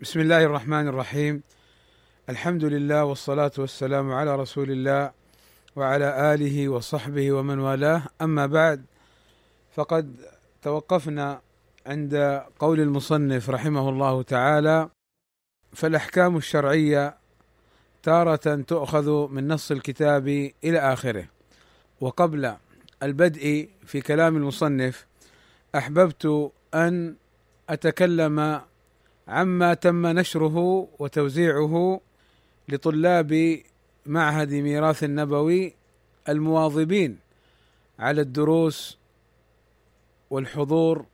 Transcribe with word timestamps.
بسم 0.00 0.20
الله 0.20 0.44
الرحمن 0.44 0.88
الرحيم. 0.88 1.42
الحمد 2.28 2.64
لله 2.64 3.04
والصلاة 3.04 3.50
والسلام 3.58 4.12
على 4.12 4.36
رسول 4.36 4.70
الله 4.70 5.12
وعلى 5.76 6.34
آله 6.34 6.68
وصحبه 6.68 7.32
ومن 7.32 7.58
والاه. 7.58 8.02
أما 8.22 8.46
بعد 8.46 8.84
فقد 9.74 10.16
توقفنا 10.62 11.40
عند 11.86 12.42
قول 12.58 12.80
المصنف 12.80 13.50
رحمه 13.50 13.88
الله 13.88 14.22
تعالى 14.22 14.88
فالأحكام 15.72 16.36
الشرعية 16.36 17.16
تارة 18.02 18.54
تؤخذ 18.54 19.28
من 19.28 19.48
نص 19.48 19.70
الكتاب 19.70 20.28
إلى 20.64 20.78
آخره. 20.78 21.24
وقبل 22.00 22.54
البدء 23.02 23.68
في 23.86 24.00
كلام 24.00 24.36
المصنف 24.36 25.06
أحببت 25.74 26.52
أن 26.74 27.14
أتكلم 27.68 28.60
عما 29.28 29.74
تم 29.74 30.06
نشره 30.06 30.88
وتوزيعه 30.98 32.00
لطلاب 32.68 33.60
معهد 34.06 34.54
ميراث 34.54 35.04
النبوي 35.04 35.74
المواظبين 36.28 37.18
على 37.98 38.20
الدروس 38.20 38.98
والحضور 40.30 41.06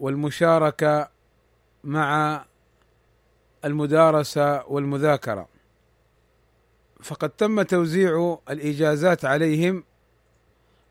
والمشاركة 0.00 1.08
مع 1.84 2.44
المدارسة 3.64 4.66
والمذاكرة. 4.66 5.48
فقد 7.02 7.30
تم 7.30 7.62
توزيع 7.62 8.38
الإجازات 8.50 9.24
عليهم 9.24 9.84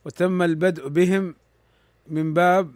وتم 0.06 0.42
البدء 0.42 0.88
بهم 0.88 1.36
من 2.08 2.34
باب 2.34 2.72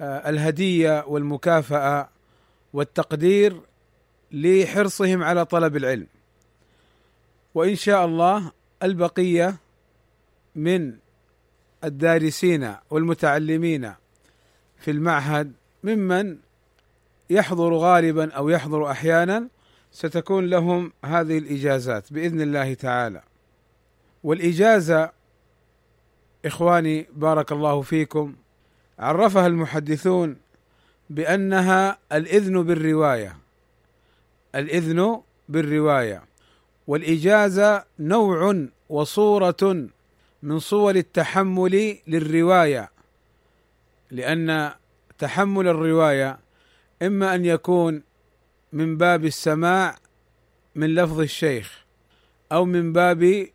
آه، 0.00 0.30
الهدية 0.30 1.04
والمكافأة 1.06 2.08
والتقدير 2.74 3.60
لحرصهم 4.32 5.22
على 5.22 5.44
طلب 5.44 5.76
العلم. 5.76 6.06
وإن 7.54 7.74
شاء 7.74 8.04
الله 8.04 8.52
البقية 8.82 9.56
من 10.54 10.94
الدارسين 11.84 12.74
والمتعلمين 12.90 13.92
في 14.78 14.90
المعهد 14.90 15.52
ممن 15.84 16.36
يحضر 17.30 17.74
غالبا 17.74 18.32
أو 18.32 18.48
يحضر 18.48 18.90
أحيانا 18.90 19.48
ستكون 19.92 20.46
لهم 20.46 20.92
هذه 21.04 21.38
الإجازات 21.38 22.12
بإذن 22.12 22.40
الله 22.40 22.74
تعالى. 22.74 23.22
والإجازة 24.24 25.10
إخواني 26.44 27.06
بارك 27.12 27.52
الله 27.52 27.82
فيكم 27.82 28.34
عرفها 28.98 29.46
المحدثون 29.46 30.36
بأنها 31.14 31.98
الإذن 32.12 32.62
بالرواية. 32.62 33.36
الإذن 34.54 35.20
بالرواية. 35.48 36.22
والإجازة 36.86 37.84
نوع 37.98 38.66
وصورة 38.88 39.88
من 40.42 40.58
صور 40.58 40.96
التحمل 40.96 41.98
للرواية. 42.06 42.90
لأن 44.10 44.72
تحمل 45.18 45.68
الرواية 45.68 46.38
إما 47.02 47.34
أن 47.34 47.44
يكون 47.44 48.02
من 48.72 48.96
باب 48.96 49.24
السماع 49.24 49.96
من 50.74 50.94
لفظ 50.94 51.20
الشيخ 51.20 51.84
أو 52.52 52.64
من 52.64 52.92
باب 52.92 53.46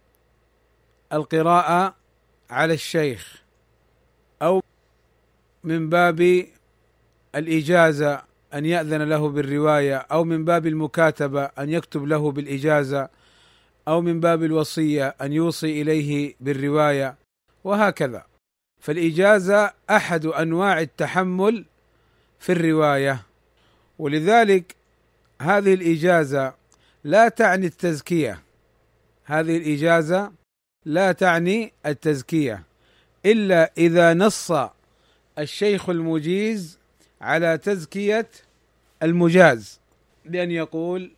القراءة 1.13 1.95
على 2.49 2.73
الشيخ 2.73 3.43
أو 4.41 4.61
من 5.63 5.89
باب 5.89 6.45
الإجازة 7.35 8.21
أن 8.53 8.65
يأذن 8.65 9.01
له 9.01 9.29
بالرواية 9.29 9.97
أو 9.97 10.23
من 10.23 10.45
باب 10.45 10.67
المكاتبة 10.67 11.43
أن 11.43 11.69
يكتب 11.69 12.03
له 12.03 12.31
بالإجازة 12.31 13.09
أو 13.87 14.01
من 14.01 14.19
باب 14.19 14.43
الوصية 14.43 15.15
أن 15.21 15.33
يوصي 15.33 15.81
إليه 15.81 16.35
بالرواية 16.39 17.15
وهكذا. 17.63 18.25
فالإجازة 18.81 19.73
أحد 19.89 20.25
أنواع 20.25 20.81
التحمل 20.81 21.65
في 22.39 22.51
الرواية 22.51 23.21
ولذلك 23.99 24.75
هذه 25.41 25.73
الإجازة 25.73 26.53
لا 27.03 27.29
تعني 27.29 27.65
التزكية. 27.65 28.39
هذه 29.25 29.57
الإجازة 29.57 30.31
لا 30.85 31.11
تعني 31.11 31.73
التزكية 31.85 32.63
إلا 33.25 33.71
إذا 33.77 34.13
نص 34.13 34.51
الشيخ 35.39 35.89
المجيز 35.89 36.78
على 37.21 37.57
تزكية 37.57 38.29
المجاز 39.03 39.79
بأن 40.25 40.51
يقول 40.51 41.11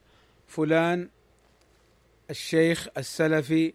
فلان 0.48 1.10
الشيخ 2.30 2.88
السلفي 2.98 3.74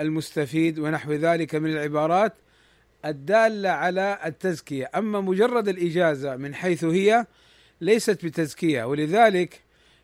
المستفيد 0.00 0.78
ونحو 0.78 1.12
ذلك 1.12 1.54
من 1.54 1.72
العبارات 1.72 2.34
الدالة 3.04 3.68
على 3.68 4.18
التزكية، 4.26 4.90
أما 4.94 5.20
مجرد 5.20 5.68
الإجازة 5.68 6.36
من 6.36 6.54
حيث 6.54 6.84
هي 6.84 7.26
ليست 7.80 8.24
بتزكية 8.24 8.84
ولذلك 8.84 9.62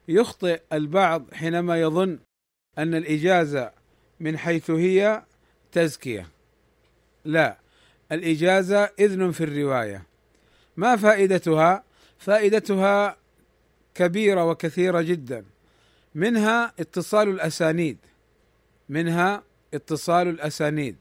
يخطئ 0.09 0.61
البعض 0.73 1.35
حينما 1.35 1.81
يظن 1.81 2.19
أن 2.79 2.95
الإجازة 2.95 3.71
من 4.21 4.39
حيث 4.39 4.71
هي 4.71 5.23
تزكية. 5.73 6.29
لا 7.25 7.59
الإجازة 8.13 8.91
إذن 8.99 9.31
في 9.31 9.45
الرواية. 9.45 10.12
ما 10.77 10.97
فائدتها؟ 10.97 11.85
فائدتها 12.19 13.17
كبيرة 13.95 14.45
وكثيرة 14.45 15.01
جدا. 15.01 15.45
منها 16.15 16.73
اتصال 16.81 17.29
الأسانيد 17.29 17.99
منها 18.89 19.43
اتصال 19.75 20.29
الأسانيد 20.29 20.97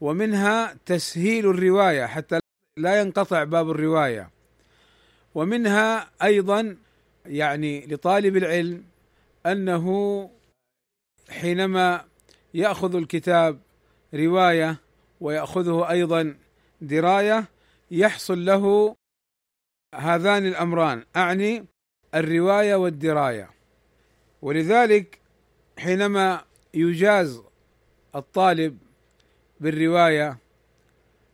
ومنها 0.00 0.76
تسهيل 0.86 1.50
الرواية 1.50 2.06
حتى 2.06 2.40
لا 2.76 3.00
ينقطع 3.00 3.44
باب 3.44 3.70
الرواية 3.70 4.30
ومنها 5.34 6.10
أيضا 6.22 6.76
يعني 7.26 7.86
لطالب 7.86 8.36
العلم 8.36 8.84
أنه 9.46 10.30
حينما 11.30 12.04
يأخذ 12.54 12.96
الكتاب 12.96 13.58
رواية 14.14 14.76
ويأخذه 15.20 15.90
أيضا 15.90 16.34
دراية 16.80 17.44
يحصل 17.92 18.44
له 18.44 18.96
هذان 19.94 20.46
الأمران 20.46 21.04
أعني 21.16 21.66
الرواية 22.14 22.74
والدراية. 22.74 23.50
ولذلك 24.42 25.18
حينما 25.78 26.44
يجاز 26.74 27.42
الطالب 28.14 28.78
بالرواية 29.60 30.38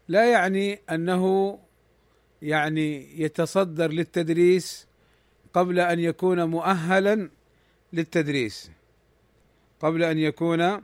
لا 0.08 0.32
يعني 0.32 0.80
أنه 0.90 1.58
يعني 2.42 3.20
يتصدر 3.22 3.92
للتدريس 3.92 4.88
قبل 5.52 5.80
أن 5.80 5.98
يكون 5.98 6.44
مؤهلا 6.44 7.30
للتدريس. 7.92 8.70
قبل 9.80 10.02
أن 10.02 10.18
يكون 10.18 10.82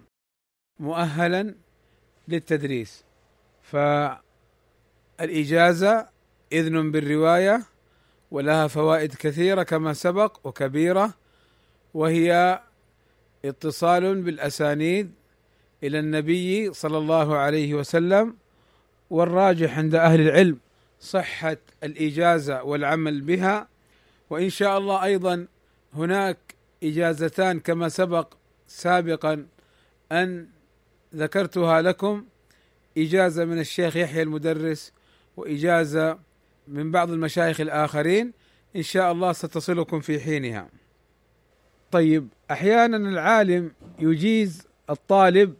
مؤهلا 0.78 1.54
للتدريس. 2.28 3.04
فالاجازه 5.18 6.06
إذن 6.52 6.90
بالرواية 6.90 7.62
ولها 8.30 8.66
فوائد 8.66 9.14
كثيرة 9.14 9.62
كما 9.62 9.92
سبق 9.92 10.38
وكبيرة 10.44 11.14
وهي 11.94 12.60
اتصال 13.44 14.22
بالأسانيد 14.22 15.12
إلى 15.82 15.98
النبي 15.98 16.72
صلى 16.72 16.98
الله 16.98 17.36
عليه 17.36 17.74
وسلم 17.74 18.36
والراجح 19.10 19.78
عند 19.78 19.94
أهل 19.94 20.20
العلم 20.20 20.58
صحة 21.00 21.56
الإجازة 21.82 22.62
والعمل 22.62 23.20
بها 23.20 23.68
وإن 24.30 24.50
شاء 24.50 24.78
الله 24.78 25.04
أيضا 25.04 25.46
هناك 25.94 26.38
إجازتان 26.82 27.60
كما 27.60 27.88
سبق 27.88 28.34
سابقا 28.68 29.46
أن 30.12 30.46
ذكرتها 31.14 31.82
لكم. 31.82 32.24
إجازة 32.98 33.44
من 33.44 33.58
الشيخ 33.58 33.96
يحيى 33.96 34.22
المدرس 34.22 34.92
واجازه 35.36 36.18
من 36.68 36.90
بعض 36.90 37.10
المشايخ 37.10 37.60
الآخرين 37.60 38.32
إن 38.76 38.82
شاء 38.82 39.12
الله 39.12 39.32
ستصلكم 39.32 40.00
في 40.00 40.20
حينها. 40.20 40.68
طيب 41.90 42.28
أحيانا 42.50 42.96
العالم 42.96 43.72
يجيز 43.98 44.66
الطالب 44.90 45.54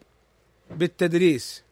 بالتدريس. 0.71 1.63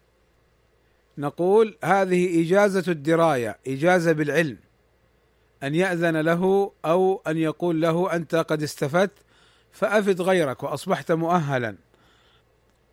نقول 1.18 1.78
هذه 1.84 2.42
إجازة 2.42 2.92
الدراية 2.92 3.58
إجازة 3.68 4.12
بالعلم. 4.12 4.58
أن 5.64 5.76
يأذن 5.76 6.18
له 6.18 6.72
أو 6.86 7.22
أن 7.28 7.38
يقول 7.38 7.82
له 7.82 8.16
أنت 8.16 8.36
قد 8.36 8.64
استفدت 8.64 9.14
فأفد 9.72 10.22
غيرك 10.22 10.64
وأصبحت 10.64 11.12
مؤهلا. 11.12 11.76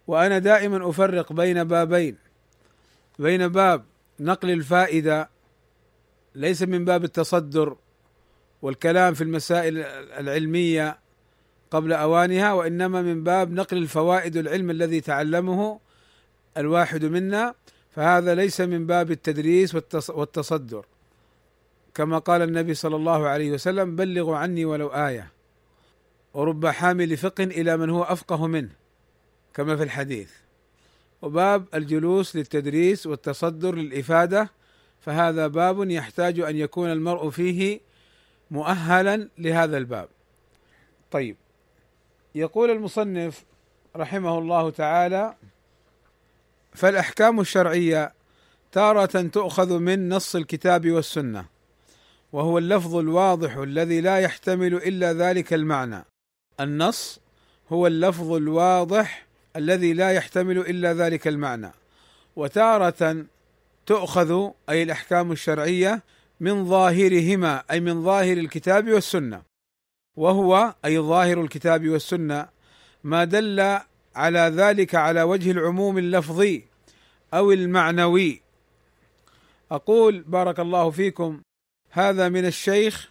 وأنا 0.07 0.39
دائما 0.39 0.91
أفرق 0.91 1.33
بين 1.33 1.65
بابين. 1.65 2.17
بين 3.19 3.49
باب 3.49 3.85
نقل 4.21 4.51
الفائدة 4.51 5.31
ليس 6.35 6.63
من 6.63 6.85
باب 6.85 7.05
التصدر 7.05 7.77
والكلام 8.63 9.15
في 9.15 9.25
المسائل 9.25 9.79
العلمية 10.19 10.99
قبل 11.71 11.93
أوانها 11.93 12.53
وإنما 12.53 13.03
من 13.03 13.25
باب 13.25 13.53
نقل 13.53 13.77
الفوائد 13.77 14.37
العلم 14.37 14.71
الذي 14.71 15.01
تعلمه 15.01 15.81
الواحد 16.57 17.05
منا 17.05 17.55
فهذا 17.91 18.35
ليس 18.35 18.61
من 18.61 18.87
باب 18.87 19.11
التدريس 19.11 19.75
والتصدر. 20.09 20.87
كما 21.95 22.19
قال 22.19 22.43
النبي 22.43 22.75
صلى 22.75 22.97
الله 22.97 23.29
عليه 23.29 23.53
وسلم 23.53 23.97
بلغوا 23.97 24.37
عني 24.37 24.65
ولو 24.65 24.89
آية. 24.89 25.33
ورب 26.35 26.67
حامل 26.67 27.17
فقه 27.17 27.45
إلى 27.45 27.77
من 27.77 27.91
هو 27.91 28.03
أفقه 28.03 28.47
منه 28.47 28.71
كما 29.55 29.77
في 29.77 29.83
الحديث. 29.83 30.31
وباب 31.23 31.65
الجلوس 31.75 32.37
للتدريس 32.37 33.07
والتصدر 33.07 33.75
للإفادة 33.75 34.51
فهذا 35.01 35.47
باب 35.47 35.91
يحتاج 35.91 36.41
أن 36.41 36.57
يكون 36.57 36.93
المرء 36.93 37.31
فيه 37.31 37.81
مؤهلا 38.51 39.29
لهذا 39.39 39.79
الباب. 39.79 40.09
طيب 41.11 41.37
يقول 42.35 42.71
المصنف 42.71 43.45
رحمه 43.97 44.39
الله 44.39 44.71
تعالى: 44.71 45.35
فالأحكام 46.73 47.41
الشرعية 47.41 48.13
تارة 48.73 49.23
تؤخذ 49.23 49.79
من 49.79 50.09
نص 50.09 50.37
الكتاب 50.37 50.91
والسنة 50.91 51.47
وهو 52.33 52.59
اللفظ 52.59 52.97
الواضح 52.97 53.57
الذي 53.57 54.01
لا 54.01 54.19
يحتمل 54.19 54.75
إلا 54.75 55.13
ذلك 55.13 55.53
المعنى. 55.55 56.05
النص 56.61 57.21
هو 57.73 57.87
اللفظ 57.87 58.33
الواضح 58.33 59.30
الذي 59.57 59.93
لا 59.93 60.11
يحتمل 60.11 60.59
إلا 60.59 60.95
ذلك 60.95 61.29
المعنى. 61.29 61.73
وتارة 62.37 63.27
تؤخذ 63.87 64.51
أي 64.69 64.83
الأحكام 64.83 65.33
الشرعية 65.33 66.03
من 66.41 66.65
ظاهرهما 66.65 67.63
أي 67.71 67.81
من 67.81 68.05
ظاهر 68.05 68.37
الكتاب 68.37 68.89
والسنة. 68.89 69.43
وهو 70.17 70.75
أي 70.85 70.99
ظاهر 70.99 71.41
الكتاب 71.41 71.89
والسنة 71.89 72.49
ما 73.05 73.25
دل 73.25 73.79
على 74.15 74.39
ذلك 74.39 74.95
على 74.95 75.23
وجه 75.23 75.51
العموم 75.51 75.99
اللفظي 75.99 76.65
أو 77.35 77.53
المعنوي. 77.53 78.43
أقول 79.71 80.21
بارك 80.21 80.61
الله 80.61 80.91
فيكم 80.91 81.43
هذا 81.91 82.29
من 82.29 82.47
الشيخ 82.47 83.11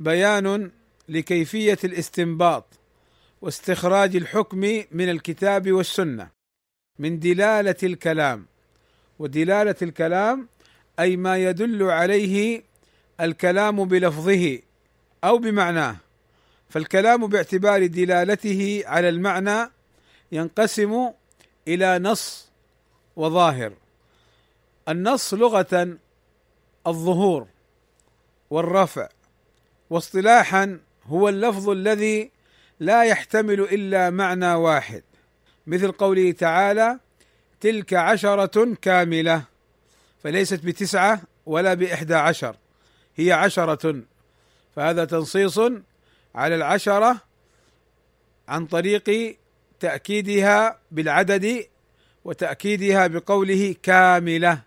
بيان 0.00 0.70
لكيفية 1.08 1.78
الاستنباط. 1.84 2.64
واستخراج 3.46 4.16
الحكم 4.16 4.60
من 4.92 5.10
الكتاب 5.10 5.72
والسنة 5.72 6.30
من 6.98 7.18
دلالة 7.18 7.76
الكلام. 7.82 8.46
ودلالة 9.18 9.74
الكلام 9.82 10.48
أي 11.00 11.16
ما 11.16 11.36
يدل 11.36 11.82
عليه 11.82 12.62
الكلام 13.20 13.84
بلفظه 13.84 14.58
أو 15.24 15.38
بمعناه. 15.38 15.96
فالكلام 16.68 17.26
باعتبار 17.26 17.86
دلالته 17.86 18.82
على 18.86 19.08
المعنى 19.08 19.70
ينقسم 20.32 21.10
إلى 21.68 21.98
نص 21.98 22.48
وظاهر. 23.16 23.72
النص 24.88 25.34
لغة 25.34 25.98
الظهور 26.86 27.46
والرفع 28.50 29.08
واصطلاحا 29.90 30.80
هو 31.04 31.28
اللفظ 31.28 31.68
الذي 31.70 32.35
لا 32.80 33.04
يحتمل 33.04 33.60
إلا 33.60 34.10
معنى 34.10 34.54
واحد 34.54 35.02
مثل 35.66 35.92
قوله 35.92 36.32
تعالى 36.32 36.98
تلك 37.60 37.94
عشرة 37.94 38.74
كاملة 38.82 39.42
فليست 40.22 40.64
بتسعة 40.64 41.20
ولا 41.46 41.74
بإحدى 41.74 42.14
عشر 42.14 42.56
هي 43.16 43.32
عشرة. 43.32 44.02
فهذا 44.76 45.04
تنصيص 45.04 45.58
على 46.34 46.54
العشرة 46.54 47.20
عن 48.48 48.66
طريق 48.66 49.36
تأكيدها 49.80 50.78
بالعدد 50.90 51.66
وتأكيدها 52.24 53.06
بقوله 53.06 53.74
كاملة 53.82 54.62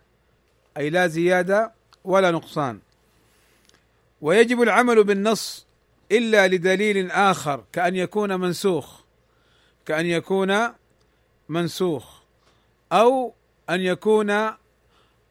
أي 0.76 0.90
لا 0.90 1.06
زيادة 1.06 1.72
ولا 2.04 2.30
نقصان. 2.30 2.78
ويجب 4.20 4.62
العمل 4.62 5.04
بالنص 5.04 5.66
إلا 6.12 6.48
لدليل 6.48 7.10
آخر 7.10 7.64
كأن 7.72 7.96
يكون 7.96 8.40
منسوخ. 8.40 9.00
كأن 9.86 10.06
يكون 10.06 10.68
منسوخ. 11.48 12.20
أو 12.92 13.34
أن 13.70 13.80
يكون 13.80 14.50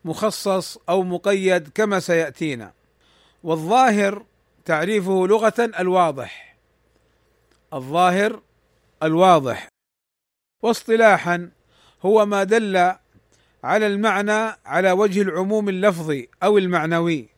مخصص 0.06 0.78
أو 0.90 1.04
مقيد 1.04 1.70
كما 1.76 2.00
سيأتينا. 2.00 2.74
والظاهر 3.44 4.26
تعريفه 4.66 5.28
لغة 5.28 5.72
الواضح. 5.80 6.56
الظاهر 7.74 8.42
الواضح. 9.04 9.68
واصطلاحا 10.64 11.50
هو 12.06 12.26
ما 12.26 12.44
دل 12.44 12.78
على 13.64 13.88
المعنى 13.88 14.58
على 14.66 14.92
وجه 14.92 15.22
العموم 15.22 15.70
اللفظي 15.70 16.30
أو 16.44 16.58
المعنوي. 16.58 17.30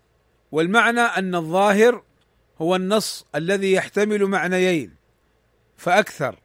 والمعنى 0.52 1.02
أن 1.02 1.36
الظاهر 1.36 2.04
هو 2.62 2.76
النص 2.76 3.26
الذي 3.36 3.72
يحتمل 3.72 4.26
معنيين 4.26 4.96
فأكثر. 5.78 6.40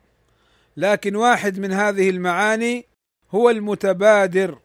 لكن 0.77 1.17
واحد 1.17 1.59
من 1.59 1.73
هذه 1.73 2.11
المعاني 2.11 2.87
هو 3.31 3.51
المتبادر 3.51 4.59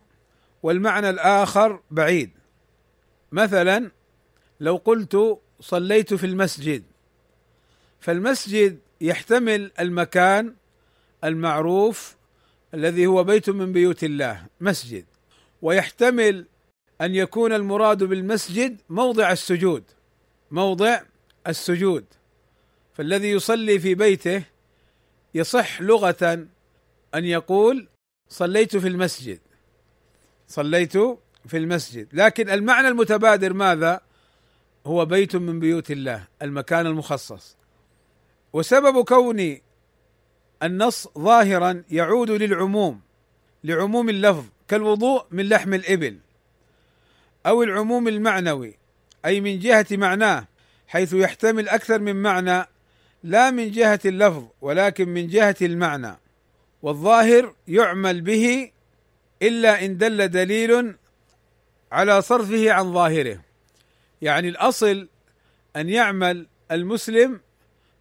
والمعنى 0.64 1.10
الآخر 1.10 1.80
بعيد. 1.92 2.32
مثلا 3.32 3.92
لو 4.60 4.76
قلت 4.76 5.40
صليت 5.60 6.14
في 6.14 6.26
المسجد 6.26 6.84
فالمسجد 8.00 8.80
يحتمل 9.02 9.72
المكان 9.80 10.56
المعروف 11.24 12.16
الذي 12.74 13.06
هو 13.08 13.24
بيت 13.24 13.50
من 13.50 13.72
بيوت 13.72 14.04
الله 14.04 14.46
مسجد. 14.62 15.06
ويحتمل 15.62 16.46
أن 17.02 17.16
يكون 17.16 17.54
المراد 17.54 18.04
بالمسجد 18.04 18.82
موضع 18.90 19.32
السجود 19.32 19.84
موضع 20.52 21.02
السجود. 21.48 22.06
فالذي 22.94 23.32
يصلي 23.32 23.80
في 23.80 23.96
بيته 23.96 24.44
يصح 25.34 25.82
لغة 25.82 26.48
أن 27.16 27.26
يقول 27.26 27.88
صليت 28.30 28.78
في 28.78 28.88
المسجد. 28.88 29.40
صليت 30.48 30.98
في 31.48 31.58
المسجد. 31.58 32.08
لكن 32.14 32.50
المعنى 32.50 32.88
المتبادر 32.88 33.54
ماذا؟ 33.54 34.02
هو 34.86 35.06
بيت 35.06 35.36
من 35.36 35.60
بيوت 35.60 35.92
الله 35.92 36.28
المكان 36.42 36.86
المخصص. 36.86 37.58
وسبب 38.54 39.04
كون 39.04 39.58
النص 40.64 41.07
ظاهرا 41.18 41.83
يعود 41.92 42.31
للعموم 42.31 43.02
لعموم 43.64 44.10
اللفظ 44.10 44.45
كالوضوء 44.68 45.26
من 45.31 45.50
لحم 45.50 45.74
الإبل 45.74 46.18
أو 47.45 47.64
العموم 47.64 48.07
المعنوي 48.07 48.78
أي 49.26 49.42
من 49.42 49.60
جهة 49.60 49.86
معناه. 49.92 50.48
حيث 50.92 51.14
يحتمل 51.14 51.69
أكثر 51.69 52.00
من 52.00 52.16
معنى 52.16 52.66
لا 53.24 53.52
من 53.52 53.71
جهة 53.71 54.00
اللفظ 54.06 54.44
ولكن 54.62 55.10
من 55.10 55.28
جهة 55.28 55.56
المعنى. 55.62 56.18
والظاهر 56.81 57.56
يعمل 57.68 58.21
به 58.21 58.71
إلا 59.42 59.86
إن 59.86 59.98
دل 59.98 60.28
دليل 60.28 60.95
على 61.92 62.21
صرفه 62.21 62.71
عن 62.71 62.94
ظاهره. 62.94 63.42
يعني 64.21 64.50
الأصل 64.50 65.07
أن 65.76 65.90
يعمل 65.90 66.48
المسلم 66.71 67.40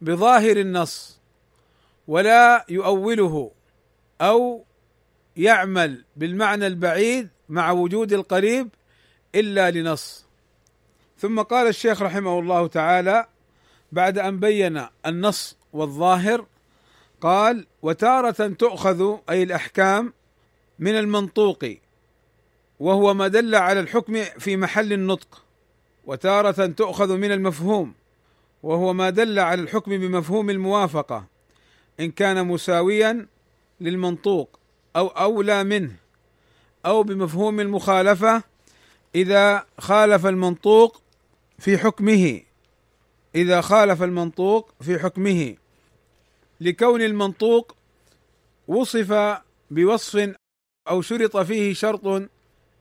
بظاهر 0.01 0.57
النص 0.57 1.19
ولا 2.07 2.65
يؤوله 2.69 3.51
أو 4.21 4.65
يعمل 5.37 6.05
بالمعنى 6.15 6.67
البعيد 6.67 7.29
مع 7.49 7.71
وجود 7.71 8.13
القريب 8.13 8.69
إلا 9.35 9.71
لنص. 9.71 10.30
ثم 11.21 11.41
قال 11.41 11.67
الشيخ 11.67 12.01
رحمه 12.01 12.39
الله 12.39 12.67
تعالى 12.67 13.25
بعد 13.91 14.17
أن 14.17 14.39
بين 14.39 14.85
النص 15.05 15.57
والظاهر 15.73 16.45
قال 17.21 17.67
وتارة 17.81 18.47
تؤخذ 18.47 19.17
أي 19.29 19.43
الأحكام 19.43 20.13
من 20.79 20.91
المنطوق 20.91 21.65
وهو 22.79 23.13
ما 23.13 23.27
دل 23.27 23.55
على 23.55 23.79
الحكم 23.79 24.23
في 24.23 24.57
محل 24.57 24.93
النطق 24.93 25.43
وتارة 26.05 26.65
تؤخذ 26.65 27.17
من 27.17 27.31
المفهوم 27.31 27.93
وهو 28.63 28.93
ما 28.93 29.09
دل 29.09 29.39
على 29.39 29.61
الحكم 29.61 29.91
بمفهوم 29.91 30.49
الموافقة 30.49 31.25
إن 31.99 32.11
كان 32.11 32.47
مساويا 32.47 33.27
للمنطوق 33.81 34.59
أو 34.95 35.07
أولى 35.07 35.63
منه 35.63 35.95
أو 36.85 37.03
بمفهوم 37.03 37.59
المخالفة 37.59 38.43
إذا 39.15 39.65
خالف 39.79 40.25
المنطوق 40.25 41.00
في 41.61 41.77
حكمه. 41.77 42.41
إذا 43.35 43.61
خالف 43.61 44.03
المنطوق 44.03 44.73
في 44.81 44.99
حكمه. 44.99 45.55
لكون 46.61 47.01
المنطوق 47.01 47.75
وصف 48.67 49.37
بوصف 49.71 50.35
أو 50.89 51.01
شرط 51.01 51.37
فيه 51.37 51.73
شرط 51.73 52.29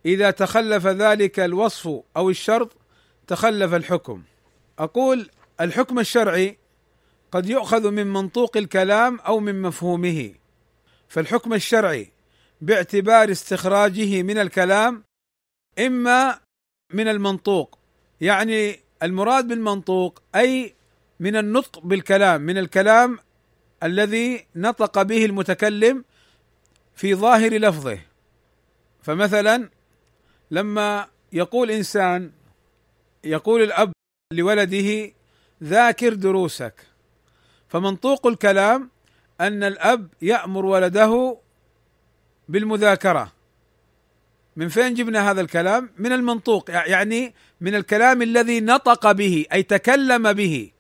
إذا 0.06 0.30
تخلف 0.30 0.86
ذلك 0.86 1.40
الوصف 1.40 2.00
أو 2.16 2.30
الشرط 2.30 2.76
تخلف 3.26 3.74
الحكم. 3.74 4.22
أقول 4.78 5.30
الحكم 5.60 5.98
الشرعي 5.98 6.58
قد 7.32 7.48
يؤخذ 7.48 7.90
من 7.90 8.06
منطوق 8.06 8.56
الكلام 8.56 9.20
أو 9.20 9.40
من 9.40 9.62
مفهومه. 9.62 10.34
فالحكم 11.08 11.54
الشرعي 11.54 12.12
باعتبار 12.60 13.30
استخراجه 13.30 14.22
من 14.22 14.38
الكلام 14.38 15.04
إما 15.78 16.40
من 16.92 17.08
المنطوق 17.08 17.79
يعني 18.20 18.80
المراد 19.02 19.48
بالمنطوق 19.48 20.22
أي 20.34 20.74
من 21.20 21.36
النطق 21.36 21.78
بالكلام 21.78 22.40
من 22.40 22.58
الكلام 22.58 23.18
الذي 23.82 24.46
نطق 24.56 25.02
به 25.02 25.24
المتكلم 25.24 26.04
في 26.94 27.14
ظاهر 27.14 27.58
لفظه. 27.58 27.98
فمثلا 29.02 29.68
لما 30.50 31.08
يقول 31.32 31.70
إنسان 31.70 32.32
يقول 33.24 33.62
الأب 33.62 33.92
لولده 34.32 35.12
ذاكر 35.62 36.14
دروسك. 36.14 36.74
فمنطوق 37.68 38.26
الكلام 38.26 38.90
أن 39.40 39.62
الأب 39.64 40.08
يأمر 40.22 40.66
ولده 40.66 41.38
بالمذاكرة. 42.48 43.32
من 44.56 44.68
فين 44.68 44.94
جبنا 44.94 45.30
هذا 45.30 45.40
الكلام؟ 45.40 45.90
من 45.98 46.12
المنطوق 46.12 46.70
يعني 46.70 47.34
من 47.60 47.74
الكلام 47.74 48.22
الذي 48.22 48.60
نطق 48.60 49.12
به 49.12 49.46
أي 49.52 49.62
تكلم 49.62 50.32
به. 50.32 50.70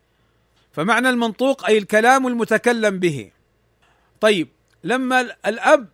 فمعنى 0.72 1.10
المنطوق 1.10 1.66
أي 1.66 1.78
الكلام 1.78 2.26
المتكلم 2.26 2.98
به. 2.98 3.30
طيب 4.20 4.48
لما 4.84 5.20
الأب 5.46 5.88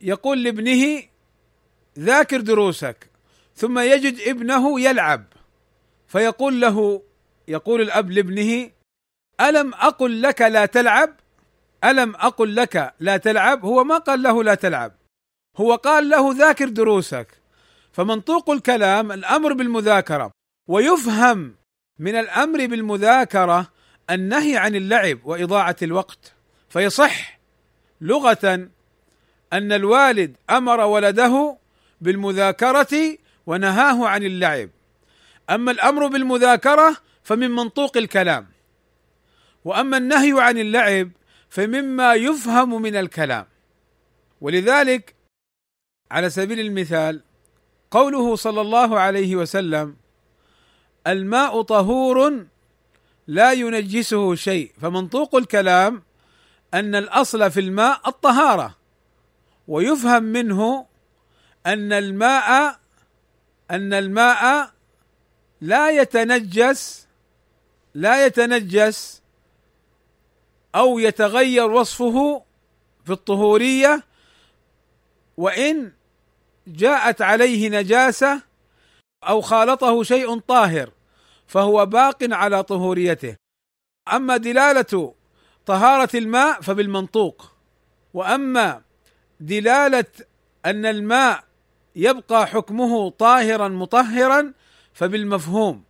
يقول 0.00 0.42
لابنه 0.42 1.02
ذاكر 1.98 2.40
دروسك. 2.40 3.10
ثم 3.56 3.78
يجد 3.78 4.20
ابنه 4.20 4.80
يلعب. 4.80 5.24
فيقول 6.08 6.60
له 6.60 7.02
يقول 7.48 7.80
الأب 7.80 8.10
لابنه 8.10 8.70
ألم 9.40 9.74
أقل 9.74 10.22
لك 10.22 10.42
لا 10.42 10.66
تلعب؟ 10.66 11.16
ألم 11.84 12.14
أقل 12.14 12.56
لك 12.56 12.94
لا 13.00 13.16
تلعب؟ 13.16 13.64
هو 13.64 13.84
ما 13.84 13.98
قال 13.98 14.22
له 14.22 14.44
لا 14.44 14.54
تلعب. 14.54 14.92
هو 15.56 15.74
قال 15.74 16.08
له 16.08 16.32
ذاكر 16.32 16.68
دروسك. 16.68 17.28
فمنطوق 17.92 18.50
الكلام 18.50 19.12
الأمر 19.12 19.52
بالمذاكرة 19.52 20.30
ويفهم 20.68 21.54
من 21.98 22.14
الأمر 22.16 22.66
بالمذاكرة 22.66 23.72
النهي 24.10 24.56
عن 24.56 24.74
اللعب 24.74 25.18
وإضاعة 25.24 25.76
الوقت. 25.82 26.32
فيصح 26.68 27.38
لغة 28.00 28.68
أن 29.52 29.72
الوالد 29.72 30.36
أمر 30.50 30.80
ولده 30.80 31.56
بالمذاكرة 32.00 33.18
ونهاه 33.46 34.08
عن 34.08 34.22
اللعب. 34.22 34.70
أما 35.50 35.72
الأمر 35.72 36.06
بالمذاكرة 36.06 36.96
فمن 37.22 37.50
منطوق 37.50 37.96
الكلام 37.96 38.46
وأما 39.64 39.96
النهي 39.96 40.32
عن 40.36 40.58
اللعب 40.58 41.10
فمما 41.48 42.14
يفهم 42.14 42.82
من 42.82 42.96
الكلام. 42.96 43.46
ولذلك 44.40 45.15
على 46.10 46.30
سبيل 46.30 46.60
المثال 46.60 47.22
قوله 47.90 48.36
صلى 48.36 48.60
الله 48.60 49.00
عليه 49.00 49.36
وسلم 49.36 49.96
الماء 51.06 51.62
طهور 51.62 52.46
لا 53.26 53.52
ينجسه 53.52 54.34
شيء. 54.34 54.72
فمنطوق 54.80 55.34
الكلام 55.34 56.02
أن 56.74 56.94
الأصل 56.94 57.50
في 57.50 57.60
الماء 57.60 58.00
الطهارة 58.08 58.76
ويفهم 59.68 60.22
منه 60.22 60.86
أن 61.66 61.92
الماء 61.92 62.78
أن 63.70 63.92
الماء 63.92 64.70
لا 65.60 65.90
يتنجس 65.90 67.06
لا 67.94 68.26
يتنجس 68.26 69.22
أو 70.74 70.98
يتغير 70.98 71.70
وصفه 71.70 72.42
في 73.04 73.12
الطهورية 73.12 74.04
وإن 75.36 75.92
جاءت 76.66 77.22
عليه 77.22 77.68
نجاسة 77.68 78.42
أو 79.24 79.40
خالطه 79.40 80.02
شيء 80.02 80.38
طاهر 80.38 80.90
فهو 81.46 81.86
باق 81.86 82.16
على 82.22 82.62
طهوريته. 82.62 83.36
أما 84.12 84.36
دلالة 84.36 85.14
طهارة 85.66 86.08
الماء 86.14 86.60
فبالمنطوق. 86.60 87.52
وأما 88.14 88.82
دلالة 89.40 90.04
أن 90.66 90.86
الماء 90.86 91.44
يبقى 91.96 92.46
حكمه 92.46 93.10
طاهرا 93.10 93.68
مطهرا 93.68 94.52
فبالمفهوم. 94.94 95.84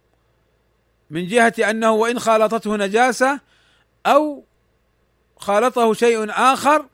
من 1.10 1.26
جهة 1.26 1.54
أنه 1.70 1.92
وإن 1.92 2.18
خالطته 2.18 2.76
نجاسة 2.76 3.40
أو 4.06 4.44
خالطه 5.36 5.92
شيء 5.92 6.30
آخر 6.30 6.86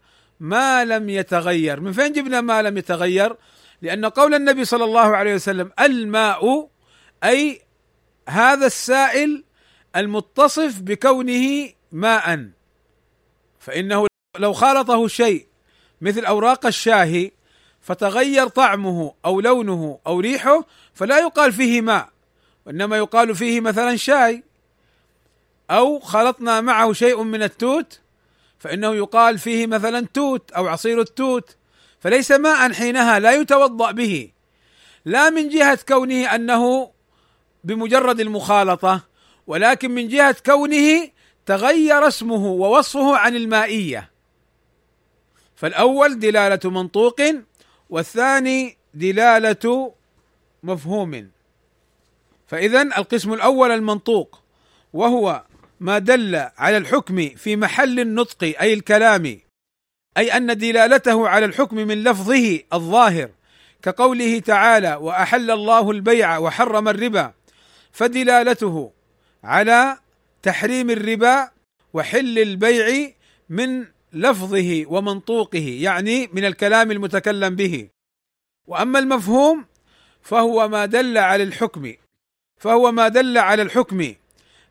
ما 0.42 0.84
لم 0.84 1.08
يتغير. 1.08 1.80
من 1.80 1.92
فين 1.92 2.12
جبنا 2.12 2.40
ما 2.40 2.62
لم 2.62 2.78
يتغير؟ 2.78 3.36
لأن 3.82 4.06
قول 4.06 4.34
النبي 4.34 4.64
صلى 4.64 4.84
الله 4.84 5.16
عليه 5.16 5.34
وسلم 5.34 5.72
الماء 5.80 6.68
أي 7.24 7.62
هذا 8.28 8.66
السائل 8.66 9.44
المتصف 9.96 10.80
بكونه 10.80 11.68
ماء. 11.92 12.48
فإنه 13.58 14.06
لو 14.38 14.52
خالطه 14.52 15.06
شيء 15.08 15.46
مثل 16.00 16.24
أوراق 16.24 16.66
الشاهي 16.66 17.30
فتغير 17.80 18.48
طعمه 18.48 19.14
أو 19.24 19.40
لونه 19.40 19.98
أو 20.06 20.20
ريحه 20.20 20.64
فلا 20.94 21.18
يقال 21.18 21.52
فيه 21.52 21.80
ماء. 21.80 22.08
وإنما 22.66 22.96
يقال 22.96 23.34
فيه 23.34 23.60
مثلا 23.60 23.96
شاي. 23.96 24.44
أو 25.70 26.00
خلطنا 26.00 26.60
معه 26.60 26.92
شيء 26.92 27.22
من 27.22 27.42
التوت 27.42 28.01
فإنه 28.62 28.94
يقال 28.94 29.38
فيه 29.38 29.66
مثلا 29.66 30.06
توت 30.14 30.52
أو 30.52 30.68
عصير 30.68 31.00
التوت 31.00 31.56
فليس 32.00 32.30
ماء 32.30 32.72
حينها 32.72 33.18
لا 33.18 33.32
يتوضأ 33.32 33.90
به. 33.90 34.30
لا 35.04 35.30
من 35.30 35.48
جهة 35.48 35.78
كونه 35.88 36.34
أنه 36.34 36.90
بمجرد 37.64 38.20
المخالطة 38.20 39.00
ولكن 39.46 39.90
من 39.90 40.08
جهة 40.08 40.36
كونه 40.46 41.08
تغير 41.46 42.08
اسمه 42.08 42.46
ووصفه 42.46 43.16
عن 43.16 43.36
المائية. 43.36 44.10
فالأول 45.56 46.18
دلالة 46.18 46.70
منطوق 46.70 47.20
والثاني 47.90 48.76
دلالة 48.94 49.94
مفهوم. 50.62 51.30
فاذا 52.46 52.82
القسم 52.82 53.32
الأول 53.32 53.70
المنطوق 53.70 54.42
وهو 54.92 55.42
ما 55.82 55.98
دل 55.98 56.36
على 56.58 56.76
الحكم 56.76 57.28
في 57.28 57.56
محل 57.56 58.00
النطق 58.00 58.44
أي 58.44 58.72
الكلام 58.72 59.38
أي 60.16 60.36
أن 60.36 60.58
دلالته 60.58 61.28
على 61.28 61.44
الحكم 61.44 61.76
من 61.76 62.04
لفظه 62.04 62.60
الظاهر 62.72 63.30
كقوله 63.82 64.38
تعالى 64.38 64.94
وأحل 64.94 65.50
الله 65.50 65.90
البيع 65.90 66.38
وحرم 66.38 66.88
الربا 66.88 67.32
فدلالته 67.92 68.92
على 69.44 69.98
تحريم 70.42 70.90
الربا 70.90 71.50
وحل 71.92 72.38
البيع 72.38 73.10
من 73.48 73.86
لفظه 74.12 74.84
ومنطوقه 74.86 75.78
يعني 75.80 76.28
من 76.32 76.44
الكلام 76.44 76.90
المتكلم 76.90 77.56
به. 77.56 77.88
وأما 78.66 78.98
المفهوم 78.98 79.64
فهو 80.22 80.68
ما 80.68 80.86
دل 80.86 81.18
على 81.18 81.42
الحكم 81.42 81.94
فهو 82.56 82.92
ما 82.92 83.08
دل 83.08 83.38
على 83.38 83.62
الحكم 83.62 84.14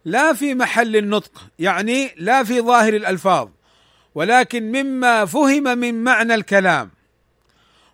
لا 0.05 0.33
في 0.33 0.55
محل 0.55 0.95
النطق 0.95 1.47
يعني 1.59 2.11
لا 2.17 2.43
في 2.43 2.61
ظاهر 2.61 2.93
الألفاظ 2.93 3.49
ولكن 4.15 4.71
مما 4.71 5.25
فهم 5.25 5.63
من 5.63 6.03
معنى 6.03 6.35
الكلام. 6.35 6.91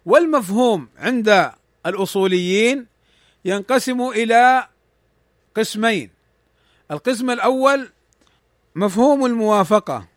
والمفهوم 0.06 0.90
عند 0.98 1.52
الأصوليين 1.86 2.88
ينقسم 3.46 4.02
إلى 4.02 4.68
قسمين. 5.56 6.10
القسم 6.92 7.30
الأول 7.30 7.90
مفهوم 8.76 9.26
الموافقة 9.26 10.08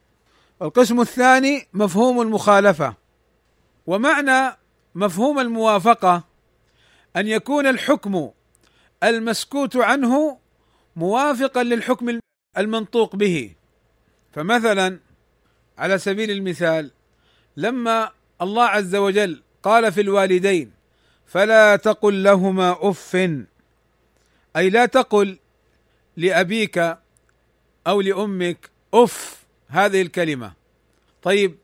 والقسم 0.61 1.01
الثاني 1.01 1.69
مفهوم 1.73 2.21
المخالفة. 2.21 2.95
ومعنى 3.87 4.57
مفهوم 4.95 5.39
الموافقة 5.39 6.25
أن 7.17 7.27
يكون 7.27 7.67
الحكم 7.67 8.31
المسكوت 9.03 9.77
عنه 9.77 10.39
موافقا 10.97 11.63
للحكم 11.63 12.19
المنطوق 12.59 13.17
به. 13.17 13.53
فمثلا 14.33 14.99
على 15.79 15.99
سبيل 15.99 16.31
المثال 16.31 16.91
لما 17.57 18.11
الله 18.43 18.65
عز 18.65 18.97
وجل 18.97 19.43
قال 19.63 19.93
في 19.93 20.01
الوالدين 20.01 20.73
فلا 21.27 21.77
تقل 21.77 22.23
لهما 22.23 22.77
أف 22.81 23.17
أي 24.57 24.71
لا 24.71 24.87
تقل 24.87 25.39
لأبيك 26.17 26.99
أو 27.87 28.01
لأمك 28.01 28.71
أف 28.95 29.45
هذه 29.69 30.03
الكلمة. 30.03 30.53
طيب 31.23 31.59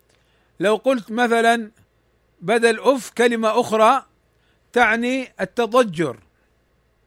لو 0.61 0.77
قلت 0.77 1.11
مثلا 1.11 1.71
بدل 2.41 2.81
أف 2.81 3.11
كلمة 3.11 3.61
أخرى 3.61 4.07
تعني 4.73 5.33
التضجر. 5.41 6.19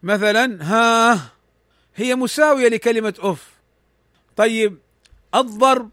مثلا 0.04 0.58
ها 0.62 1.32
هي 2.00 2.15
مساوية 2.15 2.68
لكلمة 2.68 3.13
اف 3.20 3.48
طيب 4.36 4.77
الضرب 5.36 5.89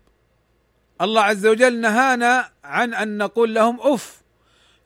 الله 1.00 1.22
عز 1.22 1.46
وجل 1.46 1.80
نهانا 1.80 2.50
عن 2.64 2.94
أن 2.94 3.18
نقول 3.18 3.54
لهم 3.54 3.80
اف 3.80 4.22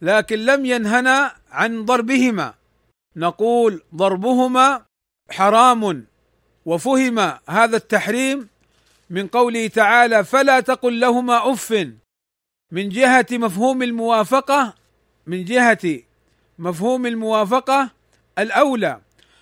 لكن 0.03 0.39
لم 0.39 0.65
ينهنا 0.67 1.35
عن 1.51 1.85
ضربهما. 1.85 2.55
نقول 3.17 3.83
ضربهما 3.95 4.85
حرام 5.31 6.07
وفهم 6.67 7.19
هذا 7.49 7.77
التحريم 7.77 8.49
من 9.11 9.27
قوله 9.27 9.67
تعالى 9.67 10.25
فلا 10.25 10.61
تقل 10.61 11.01
لهما 11.01 11.53
اف 11.53 11.87
من 12.71 12.89
جهة 12.89 13.27
مفهوم 13.33 13.83
الموافقة 13.83 14.75
من 15.27 15.45
جهة 15.45 16.01
مفهوم 16.59 17.07
الموافقة 17.07 17.91
الأولى. 18.39 19.01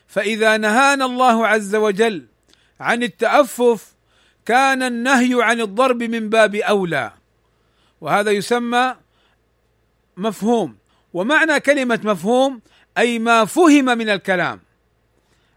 فإذا 0.08 0.56
نهانا 0.56 1.04
الله 1.04 1.46
عز 1.46 1.74
وجل 1.76 2.26
عن 2.80 3.02
التأفف 3.02 3.94
كان 4.46 4.82
النهي 4.82 5.42
عن 5.42 5.60
الضرب 5.60 6.02
من 6.02 6.28
باب 6.28 6.54
أولى. 6.54 7.12
وهذا 8.00 8.30
يسمى 8.30 8.94
مفهوم. 10.16 10.76
ومعنى 11.12 11.60
كلمة 11.60 12.00
مفهوم 12.04 12.60
أي 12.98 13.18
ما 13.18 13.44
فهم 13.44 13.84
من 13.84 14.08
الكلام. 14.08 14.60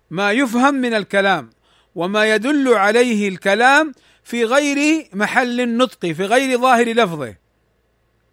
ما 0.10 0.32
يفهم 0.32 0.74
من 0.74 0.94
الكلام. 0.94 1.50
وما 1.96 2.36
يدل 2.36 2.74
عليه 2.74 3.28
الكلام 3.30 3.94
في 4.24 4.46
غير 4.46 5.10
محل 5.14 5.62
النطق 5.62 6.06
في 6.06 6.26
غير 6.26 6.60
ظاهر 6.60 6.88
لفظه. 6.94 7.36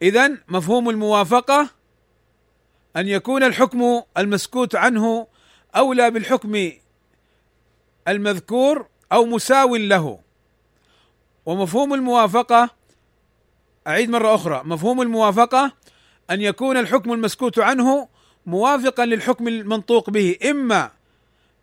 اذا 0.03 0.31
مفهوم 0.49 0.91
الموافقة 0.91 1.71
أن 2.97 3.09
يكون 3.09 3.43
الحكم 3.43 4.03
المسكوت 4.19 4.75
عنه 4.75 5.27
أولى 5.79 6.11
بالحكم 6.11 6.73
المذكور 8.09 8.87
أو 9.13 9.25
مساو 9.25 9.77
له. 9.77 10.21
ومفهوم 11.47 11.95
الموافقة 11.95 12.71
أعيد 13.87 14.11
مرة 14.11 14.35
أخرى 14.35 14.63
مفهوم 14.65 15.03
الموافقة 15.03 15.73
أن 16.31 16.41
يكون 16.41 16.77
الحكم 16.77 17.13
المسكوت 17.13 17.59
عنه 17.59 18.09
موافقا 18.47 19.07
للحكم 19.07 19.49
المنطوق 19.49 20.11
به 20.11 20.37
إما 20.51 20.91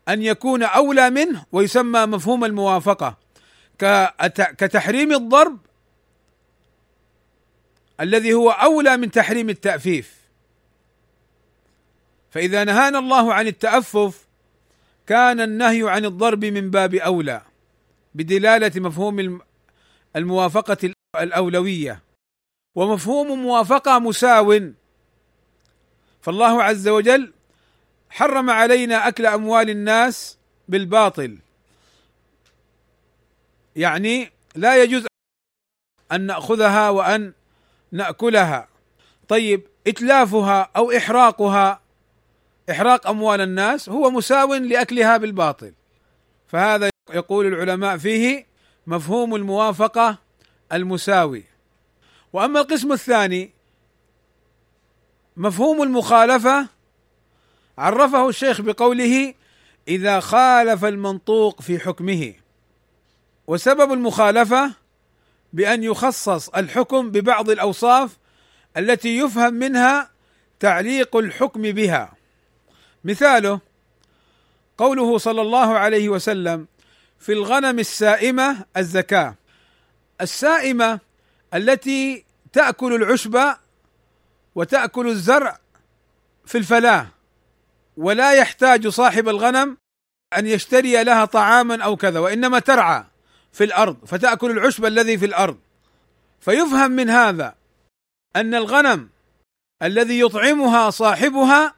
أن 0.09 0.21
يكون 0.21 0.63
أولى 0.63 1.09
منه 1.09 1.45
ويسمى 1.51 2.05
مفهوم 2.05 2.45
الموافقة. 2.45 3.17
كتحريم 4.57 5.11
الضرب 5.11 5.59
الذي 7.99 8.33
هو 8.33 8.49
أولى 8.49 8.97
من 8.97 9.11
تحريم 9.11 9.49
التأفيف. 9.49 10.24
فإذا 12.35 12.63
نهانا 12.63 12.99
الله 12.99 13.33
عن 13.33 13.47
التأفف 13.47 14.27
كان 15.07 15.41
النهي 15.41 15.89
عن 15.89 16.05
الضرب 16.05 16.45
من 16.45 16.69
باب 16.71 16.95
أولى 16.95 17.41
بدلالة 18.15 18.71
مفهوم 18.75 19.41
الموافقة 20.15 20.93
الأولوية. 21.15 22.01
ومفهوم 22.75 23.27
موافقة 23.39 23.99
مساو 23.99 24.71
فالله 26.21 26.63
عز 26.63 26.87
وجل 26.87 27.33
حرم 28.09 28.49
علينا 28.49 29.07
أكل 29.07 29.25
أموال 29.25 29.69
الناس 29.69 30.37
بالباطل. 30.67 31.37
يعني 33.75 34.31
لا 34.55 34.83
يجوز 34.83 35.05
أن 36.11 36.21
نأخذها 36.21 36.89
وأن 36.89 37.33
نأكلها. 37.91 38.67
طيب 39.27 39.67
إتلافها 39.87 40.69
أو 40.75 40.91
إحراقها 40.91 41.84
إحراق 42.71 43.07
أموال 43.07 43.41
الناس 43.41 43.89
هو 43.89 44.11
مساو 44.11 44.53
لأكلها 44.53 45.17
بالباطل. 45.17 45.73
فهذا 46.47 46.89
يقول 47.13 47.45
العلماء 47.45 47.97
فيه 47.97 48.45
مفهوم 48.87 49.35
الموافقة 49.35 50.17
المساوي. 50.73 51.43
وأما 52.33 52.59
القسم 52.61 52.91
الثاني 52.91 53.51
مفهوم 55.37 55.83
المخالفة 55.83 56.67
عرفه 57.77 58.29
الشيخ 58.29 58.61
بقوله 58.61 59.33
إذا 59.87 60.19
خالف 60.19 60.85
المنطوق 60.85 61.61
في 61.61 61.79
حكمه 61.79 62.33
وسبب 63.47 63.93
المخالفة 63.93 64.71
بأن 65.53 65.83
يخصص 65.83 66.49
الحكم 66.49 67.11
ببعض 67.11 67.49
الأوصاف 67.49 68.17
التي 68.77 69.17
يفهم 69.17 69.53
منها 69.53 70.09
تعليق 70.59 71.15
الحكم 71.15 71.61
بها. 71.61 72.14
مثاله 73.05 73.59
قوله 74.77 75.17
صلى 75.17 75.41
الله 75.41 75.77
عليه 75.77 76.09
وسلم 76.09 76.67
في 77.19 77.33
الغنم 77.33 77.79
السائمة 77.79 78.65
الزكاة. 78.77 79.35
السائمة 80.21 80.99
التي 81.53 82.25
تأكل 82.53 82.93
العشب 82.95 83.55
وتأكل 84.55 85.07
الزرع 85.07 85.59
في 86.45 86.57
الفلاه 86.57 87.07
ولا 87.97 88.33
يحتاج 88.33 88.87
صاحب 88.87 89.29
الغنم 89.29 89.77
أن 90.37 90.47
يشتري 90.47 91.03
لها 91.03 91.25
طعاما 91.25 91.83
أو 91.83 91.95
كذا 91.95 92.19
وإنما 92.19 92.59
ترعى 92.59 93.03
في 93.51 93.63
الأرض 93.63 94.05
فتأكل 94.05 94.51
العشب 94.51 94.85
الذي 94.85 95.17
في 95.17 95.25
الأرض. 95.25 95.57
فيفهم 96.39 96.91
من 96.91 97.09
هذا 97.09 97.55
أن 98.35 98.55
الغنم 98.55 99.09
الذي 99.83 100.19
يطعمها 100.19 100.89
صاحبها 100.89 101.75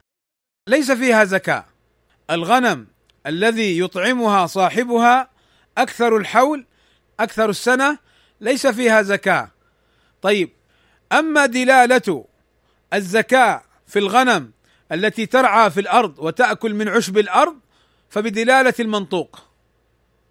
ليس 0.68 0.90
فيها 0.90 1.24
زكاة. 1.24 1.64
الغنم 2.30 2.86
الذي 3.26 3.78
يطعمها 3.78 4.46
صاحبها 4.46 5.30
أكثر 5.78 6.16
الحول 6.16 6.66
أكثر 7.20 7.50
السنة 7.50 7.98
ليس 8.40 8.66
فيها 8.66 9.02
زكاة. 9.02 9.50
طيب 10.22 10.50
أما 11.12 11.46
دلالة 11.46 12.24
الزكاة 12.94 13.62
في 13.86 13.98
الغنم 13.98 14.52
التي 14.92 15.26
ترعى 15.26 15.70
في 15.70 15.80
الأرض 15.80 16.18
وتأكل 16.18 16.74
من 16.74 16.88
عشب 16.88 17.18
الأرض 17.18 17.56
فبدلالة 18.10 18.74
المنطوق. 18.80 19.44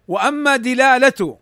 وأما 0.08 0.56
دلالة 0.56 1.38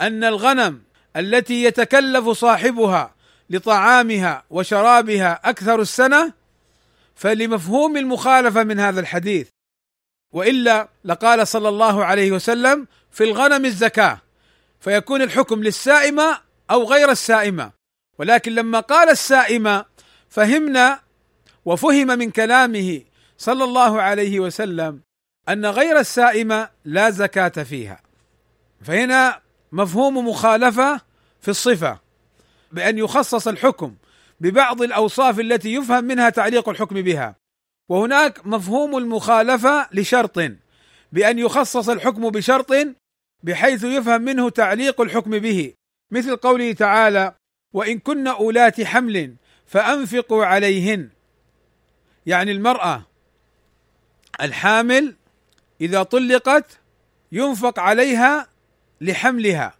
أن 0.00 0.24
الغنم 0.24 0.82
التي 1.16 1.64
يتكلف 1.64 2.28
صاحبها 2.28 3.14
لطعامها 3.50 4.44
وشرابها 4.50 5.40
أكثر 5.44 5.80
السنة 5.80 6.39
فلمفهوم 7.20 7.96
المخالفة 7.96 8.64
من 8.64 8.80
هذا 8.80 9.00
الحديث. 9.00 9.48
وإلا 10.34 10.88
لقال 11.04 11.48
صلى 11.48 11.68
الله 11.68 12.04
عليه 12.04 12.32
وسلم 12.32 12.86
في 13.10 13.24
الغنم 13.24 13.64
الزكاة 13.64 14.20
فيكون 14.80 15.22
الحكم 15.22 15.62
للسائمة 15.62 16.38
أو 16.70 16.84
غير 16.84 17.10
السائمة. 17.10 17.70
ولكن 18.18 18.54
لما 18.54 18.80
قال 18.80 19.08
السائمة 19.08 19.84
فهمنا 20.28 21.00
وفهم 21.64 22.06
من 22.06 22.30
كلامه 22.30 23.02
صلى 23.38 23.64
الله 23.64 24.02
عليه 24.02 24.40
وسلم 24.40 25.00
أن 25.48 25.66
غير 25.66 25.98
السائمة 25.98 26.68
لا 26.84 27.10
زكاة 27.10 27.62
فيها. 27.62 28.00
فهنا 28.82 29.40
مفهوم 29.72 30.28
مخالفة 30.28 31.00
في 31.40 31.48
الصفة 31.48 31.98
بأن 32.72 32.98
يخصص 32.98 33.48
الحكم 33.48 33.94
ببعض 34.40 34.82
الأوصاف 34.82 35.40
التي 35.40 35.74
يفهم 35.74 36.04
منها 36.04 36.30
تعليق 36.30 36.68
الحكم 36.68 37.02
بها. 37.02 37.36
وهناك 37.88 38.46
مفهوم 38.46 38.96
المخالفة 38.96 39.88
لشرط 39.92 40.38
بأن 41.12 41.38
يخصص 41.38 41.88
الحكم 41.88 42.30
بشرط 42.30 42.72
بحيث 43.42 43.84
يفهم 43.84 44.22
منه 44.22 44.50
تعليق 44.50 45.00
الحكم 45.00 45.30
به. 45.30 45.74
مثل 46.10 46.36
قوله 46.36 46.72
تعالى 46.72 47.34
وإن 47.72 47.98
كن 47.98 48.26
أولات 48.26 48.80
حمل 48.80 49.34
فأنفقوا 49.66 50.44
عليهن 50.44 51.08
يعني 52.26 52.52
المرأة 52.52 53.06
الحامل 54.40 55.16
إذا 55.80 56.02
طلقت 56.02 56.78
ينفق 57.32 57.78
عليها 57.78 58.46
لحملها 59.00 59.74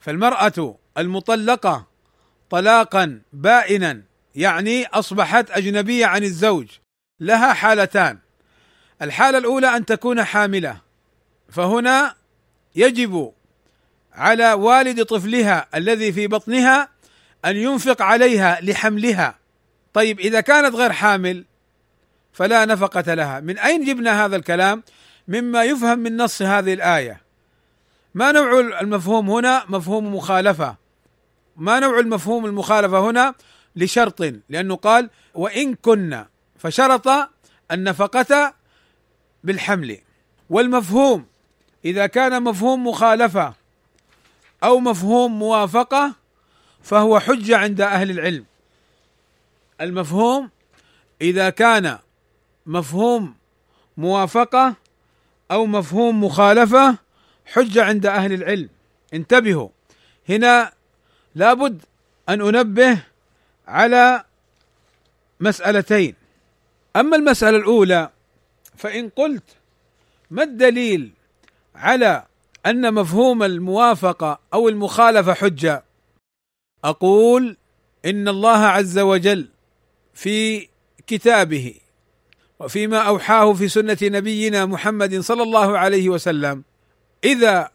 فالمرأة 0.00 0.76
المطلقة 0.98 1.86
طلاقا 2.50 3.20
بائنا 3.32 4.02
يعني 4.34 4.86
أصبحت 4.86 5.50
أجنبية 5.50 6.06
عن 6.06 6.22
الزوج. 6.22 6.66
لها 7.20 7.52
حالتان. 7.52 8.18
الحالة 9.02 9.38
الأولى 9.38 9.76
أن 9.76 9.86
تكون 9.86 10.24
حاملة. 10.24 10.80
فهنا 11.50 12.14
يجب 12.76 13.32
على 14.12 14.52
والد 14.52 15.04
طفلها 15.04 15.66
الذي 15.74 16.12
في 16.12 16.26
بطنها 16.26 16.88
أن 17.44 17.56
ينفق 17.56 18.02
عليها 18.02 18.58
لحملها. 18.62 19.38
طيب 19.92 20.20
إذا 20.20 20.40
كانت 20.40 20.74
غير 20.74 20.92
حامل 20.92 21.44
فلا 22.32 22.64
نفقة 22.64 23.14
لها. 23.14 23.40
من 23.40 23.58
أين 23.58 23.84
جبنا 23.84 24.24
هذا 24.24 24.36
الكلام؟ 24.36 24.82
مما 25.28 25.64
يفهم 25.64 25.98
من 25.98 26.16
نص 26.16 26.42
هذه 26.42 26.74
الآية. 26.74 27.20
ما 28.14 28.32
نوع 28.32 28.60
المفهوم 28.60 29.30
هنا؟ 29.30 29.64
مفهوم 29.68 30.14
مخالفة. 30.14 30.76
ما 31.58 31.80
نوع 31.80 31.98
المفهوم 31.98 32.46
المخالفة 32.46 33.10
هنا 33.10 33.34
لشرط 33.76 34.20
لأنه 34.48 34.76
قال 34.76 35.10
وإن 35.34 35.74
كنا 35.74 36.28
فشرط 36.58 37.08
النفقة 37.70 38.54
بالحمل. 39.44 39.98
والمفهوم 40.50 41.26
إذا 41.84 42.06
كان 42.06 42.42
مفهوم 42.42 42.86
مخالفة 42.86 43.54
أو 44.64 44.80
مفهوم 44.80 45.38
موافقة 45.38 46.14
فهو 46.82 47.20
حجة 47.20 47.56
عند 47.56 47.80
أهل 47.80 48.10
العلم. 48.10 48.44
المفهوم 49.80 50.50
إذا 51.20 51.50
كان 51.50 51.98
مفهوم 52.66 53.34
موافقة 53.96 54.74
أو 55.50 55.66
مفهوم 55.66 56.24
مخالفة 56.24 56.98
حجة 57.46 57.84
عند 57.84 58.06
أهل 58.06 58.32
العلم. 58.32 58.68
انتبهوا 59.14 59.68
هنا 60.28 60.72
لابد 61.38 61.82
أن 62.28 62.40
أنبه 62.40 63.02
على 63.68 64.24
مسألتين. 65.40 66.14
أما 66.96 67.16
المسألة 67.16 67.56
الأولى 67.56 68.10
فإن 68.76 69.08
قلت 69.08 69.42
ما 70.30 70.42
الدليل 70.42 71.10
على 71.74 72.24
أن 72.66 72.94
مفهوم 72.94 73.42
الموافقة 73.42 74.40
أو 74.54 74.68
المخالفة 74.68 75.34
حجة؟ 75.34 75.84
أقول 76.84 77.56
إن 78.04 78.28
الله 78.28 78.58
عز 78.58 78.98
وجل 78.98 79.48
في 80.14 80.68
كتابه 81.06 81.74
وفيما 82.58 82.98
أوحاه 82.98 83.52
في 83.52 83.68
سنة 83.68 83.98
نبينا 84.02 84.66
محمد 84.66 85.20
صلى 85.20 85.42
الله 85.42 85.78
عليه 85.78 86.08
وسلم 86.08 86.64
إذا 87.24 87.70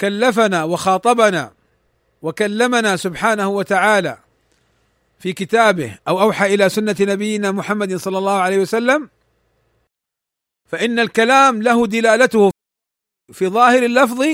كلفنا 0.00 0.64
وخاطبنا 0.64 1.52
وكلمنا 2.22 2.96
سبحانه 2.96 3.48
وتعالى 3.48 4.18
في 5.18 5.32
كتابه 5.32 5.98
أو 6.08 6.20
أوحى 6.20 6.54
إلى 6.54 6.68
سنة 6.68 6.96
نبينا 7.00 7.50
محمد 7.50 7.96
صلى 7.96 8.18
الله 8.18 8.40
عليه 8.40 8.58
وسلم 8.58 9.10
فإن 10.68 10.98
الكلام 10.98 11.62
له 11.62 11.86
دلالته 11.86 12.50
في 13.32 13.48
ظاهر 13.48 13.82
اللفظ 13.82 14.24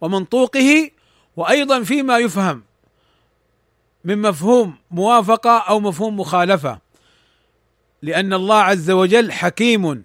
ومنطوقه 0.00 0.90
وأيضا 1.36 1.82
فيما 1.82 2.18
يفهم 2.18 2.62
من 4.04 4.22
مفهوم 4.22 4.76
موافقة 4.90 5.58
أو 5.58 5.80
مفهوم 5.80 6.20
مخالفة 6.20 6.78
لأن 8.02 8.32
الله 8.32 8.58
عز 8.62 8.90
وجل 8.90 9.32
حكيم 9.32 10.04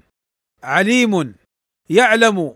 عليم 0.63 1.35
يعلم 1.89 2.55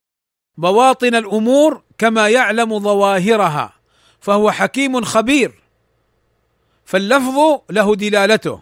بواطن 0.57 1.15
الأمور 1.15 1.83
كما 1.97 2.29
يعلم 2.29 2.79
ظواهرها. 2.79 3.73
فهو 4.19 4.51
حكيم 4.51 5.01
خبير. 5.01 5.51
فاللفظ 6.85 7.61
له 7.69 7.95
دلالته. 7.95 8.61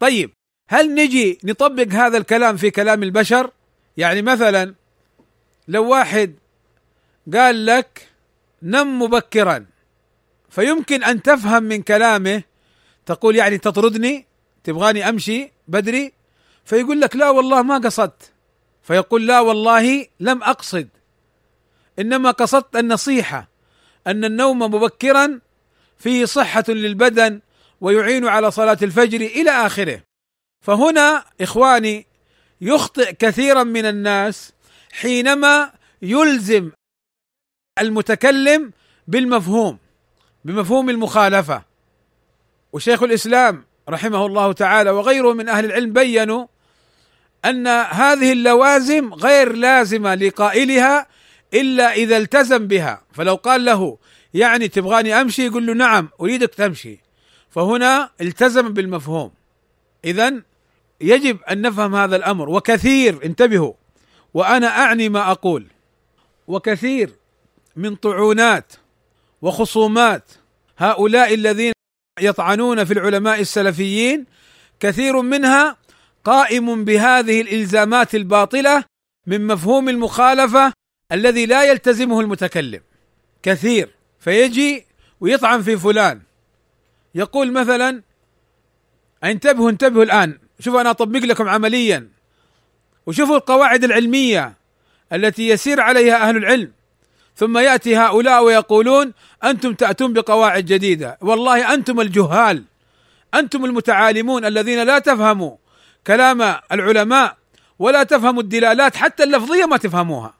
طيب 0.00 0.30
هل 0.68 0.94
نجي 0.94 1.38
نطبق 1.44 1.92
هذا 1.92 2.18
الكلام 2.18 2.56
في 2.56 2.70
كلام 2.70 3.02
البشر؟ 3.02 3.50
يعني 3.96 4.22
مثلا 4.22 4.74
لو 5.68 5.90
واحد 5.90 6.34
قال 7.34 7.66
لك 7.66 8.08
نم 8.62 9.02
مبكرا 9.02 9.66
فيمكن 10.50 11.04
أن 11.04 11.22
تفهم 11.22 11.62
من 11.62 11.82
كلامه 11.82 12.42
تقول 13.06 13.36
يعني 13.36 13.58
تطردني 13.58 14.26
تبغاني 14.64 15.08
أمشي 15.08 15.52
بدري 15.68 16.12
فيقول 16.64 17.00
لك 17.00 17.16
لا 17.16 17.30
والله 17.30 17.62
ما 17.62 17.78
قصدت. 17.78 18.32
فيقول 18.82 19.26
لا 19.26 19.40
والله 19.40 20.06
لم 20.20 20.42
أقصد 20.42 20.88
إنما 21.98 22.30
قصدت 22.30 22.76
النصيحة. 22.76 23.49
أن 24.10 24.24
النوم 24.24 24.58
مبكرا 24.58 25.40
فيه 25.98 26.24
صحة 26.24 26.64
للبدن 26.68 27.40
ويعين 27.80 28.28
على 28.28 28.50
صلاة 28.50 28.78
الفجر 28.82 29.20
إلى 29.20 29.50
آخره. 29.50 30.02
فهنا 30.66 31.24
إخواني 31.40 32.06
يخطئ 32.60 33.12
كثيرا 33.12 33.62
من 33.62 33.86
الناس 33.86 34.52
حينما 34.92 35.72
يلزم 36.02 36.70
المتكلم 37.80 38.72
بالمفهوم 39.08 39.78
بمفهوم 40.44 40.90
المخالفة. 40.90 41.62
وشيخ 42.72 43.02
الإسلام 43.02 43.64
رحمه 43.88 44.26
الله 44.26 44.52
تعالى 44.52 44.90
وغيره 44.90 45.32
من 45.32 45.48
أهل 45.48 45.64
العلم 45.64 45.92
بينوا 45.92 46.46
أن 47.44 47.66
هذه 47.66 48.32
اللوازم 48.32 49.14
غير 49.14 49.52
لازمة 49.52 50.14
لقائلها 50.14 51.06
إلا 51.54 51.92
إذا 51.92 52.16
التزم 52.16 52.66
بها. 52.66 53.02
فلو 53.12 53.34
قال 53.34 53.64
له 53.64 53.98
يعني 54.34 54.68
تبغاني 54.68 55.20
أمشي؟ 55.20 55.46
يقول 55.46 55.66
له 55.66 55.72
نعم 55.72 56.08
أريدك 56.20 56.54
تمشي. 56.54 56.98
فهنا 57.50 58.10
التزم 58.20 58.68
بالمفهوم. 58.72 59.30
اذا 60.04 60.42
يجب 61.00 61.38
أن 61.42 61.62
نفهم 61.62 61.94
هذا 61.94 62.16
الأمر. 62.16 62.48
وكثير 62.48 63.24
انتبهوا. 63.24 63.72
وأنا 64.34 64.66
أعني 64.66 65.08
ما 65.08 65.30
أقول. 65.30 65.66
وكثير 66.48 67.10
من 67.76 67.96
طعونات 67.96 68.72
وخصومات 69.42 70.30
هؤلاء 70.78 71.34
الذين 71.34 71.72
يطعنون 72.20 72.84
في 72.84 72.92
العلماء 72.92 73.40
السلفيين 73.40 74.26
كثير 74.80 75.20
منها 75.20 75.76
قائم 76.24 76.84
بهذه 76.84 77.40
الإلزامات 77.40 78.14
الباطلة 78.14 78.84
من 79.26 79.46
مفهوم 79.46 79.88
المخالفة 79.88 80.72
الذي 81.12 81.46
لا 81.46 81.64
يلتزمه 81.64 82.20
المتكلم. 82.20 82.80
كثير. 83.42 83.90
فيجي 84.20 84.86
ويطعن 85.20 85.62
في 85.62 85.76
فلان. 85.76 86.20
يقول 87.14 87.52
مثلا 87.52 88.02
انتبهوا 89.24 89.70
انتبهوا 89.70 90.04
الآن. 90.04 90.38
شوفوا 90.60 90.80
أنا 90.80 90.90
أطبق 90.90 91.18
لكم 91.18 91.48
عمليا. 91.48 92.08
وشوفوا 93.06 93.36
القواعد 93.36 93.84
العلمية 93.84 94.54
التي 95.12 95.48
يسير 95.48 95.80
عليها 95.80 96.28
أهل 96.28 96.36
العلم. 96.36 96.72
ثم 97.36 97.58
يأتي 97.58 97.96
هؤلاء 97.96 98.44
ويقولون 98.44 99.12
أنتم 99.44 99.74
تأتون 99.74 100.12
بقواعد 100.12 100.64
جديدة. 100.64 101.18
والله 101.20 101.74
أنتم 101.74 102.00
الجهال. 102.00 102.64
أنتم 103.34 103.64
المتعالمون 103.64 104.44
الذين 104.44 104.82
لا 104.82 104.98
تفهموا 104.98 105.56
كلام 106.06 106.56
العلماء 106.72 107.36
ولا 107.78 108.02
تفهموا 108.02 108.42
الدلالات 108.42 108.96
حتى 108.96 109.22
اللفظية 109.22 109.64
ما 109.64 109.76
تفهموها. 109.76 110.39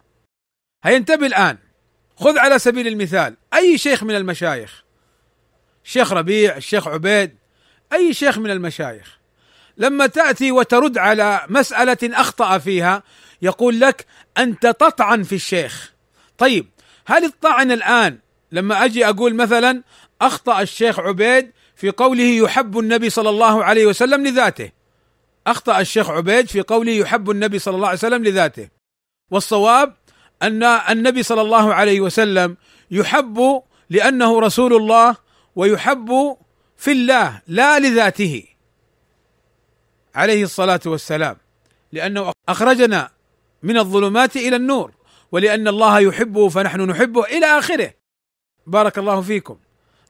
هينتبه 0.84 1.26
الآن. 1.26 1.58
خذ 2.16 2.38
على 2.38 2.58
سبيل 2.58 2.88
المثال 2.88 3.36
أي 3.54 3.78
شيخ 3.78 4.02
من 4.02 4.16
المشايخ 4.16 4.84
الشيخ 5.84 6.12
ربيع 6.12 6.56
الشيخ 6.56 6.88
عبيد 6.88 7.34
أي 7.92 8.14
شيخ 8.14 8.38
من 8.38 8.50
المشايخ 8.50 9.18
لما 9.76 10.06
تأتي 10.06 10.52
وترد 10.52 10.98
على 10.98 11.40
مسألة 11.48 11.98
أخطأ 12.02 12.58
فيها 12.58 13.02
يقول 13.42 13.80
لك 13.80 14.06
أنت 14.38 14.66
تطعن 14.66 15.22
في 15.22 15.34
الشيخ. 15.34 15.92
طيب 16.38 16.66
هل 17.06 17.24
الطعن 17.24 17.72
الآن 17.72 18.18
لما 18.52 18.84
أجي 18.84 19.08
أقول 19.08 19.34
مثلا 19.34 19.82
أخطأ 20.20 20.60
الشيخ 20.60 21.00
عبيد 21.00 21.50
في 21.76 21.90
قوله 21.90 22.24
يحب 22.24 22.78
النبي 22.78 23.10
صلى 23.10 23.28
الله 23.30 23.64
عليه 23.64 23.86
وسلم 23.86 24.26
لذاته؟ 24.26 24.70
أخطأ 25.46 25.80
الشيخ 25.80 26.10
عبيد 26.10 26.48
في 26.48 26.60
قوله 26.60 26.92
يحب 26.92 27.30
النبي 27.30 27.58
صلى 27.58 27.74
الله 27.76 27.88
عليه 27.88 27.98
وسلم 27.98 28.24
لذاته. 28.24 28.68
والصواب 29.30 29.96
أن 30.42 30.62
النبي 30.62 31.22
صلى 31.22 31.40
الله 31.40 31.74
عليه 31.74 32.00
وسلم 32.00 32.56
يحب 32.90 33.62
لأنه 33.90 34.40
رسول 34.40 34.74
الله 34.74 35.16
ويحب 35.56 36.36
في 36.76 36.92
الله 36.92 37.42
لا 37.46 37.78
لذاته. 37.78 38.44
عليه 40.14 40.42
الصلاة 40.42 40.80
والسلام. 40.86 41.36
لأنه 41.92 42.32
أخرجنا 42.48 43.10
من 43.62 43.78
الظلمات 43.78 44.36
إلى 44.36 44.56
النور 44.56 44.92
ولأن 45.32 45.68
الله 45.68 46.00
يحبه 46.00 46.48
فنحن 46.48 46.80
نحبه 46.80 47.24
إلى 47.24 47.46
آخره. 47.46 47.94
بارك 48.66 48.98
الله 48.98 49.20
فيكم. 49.20 49.58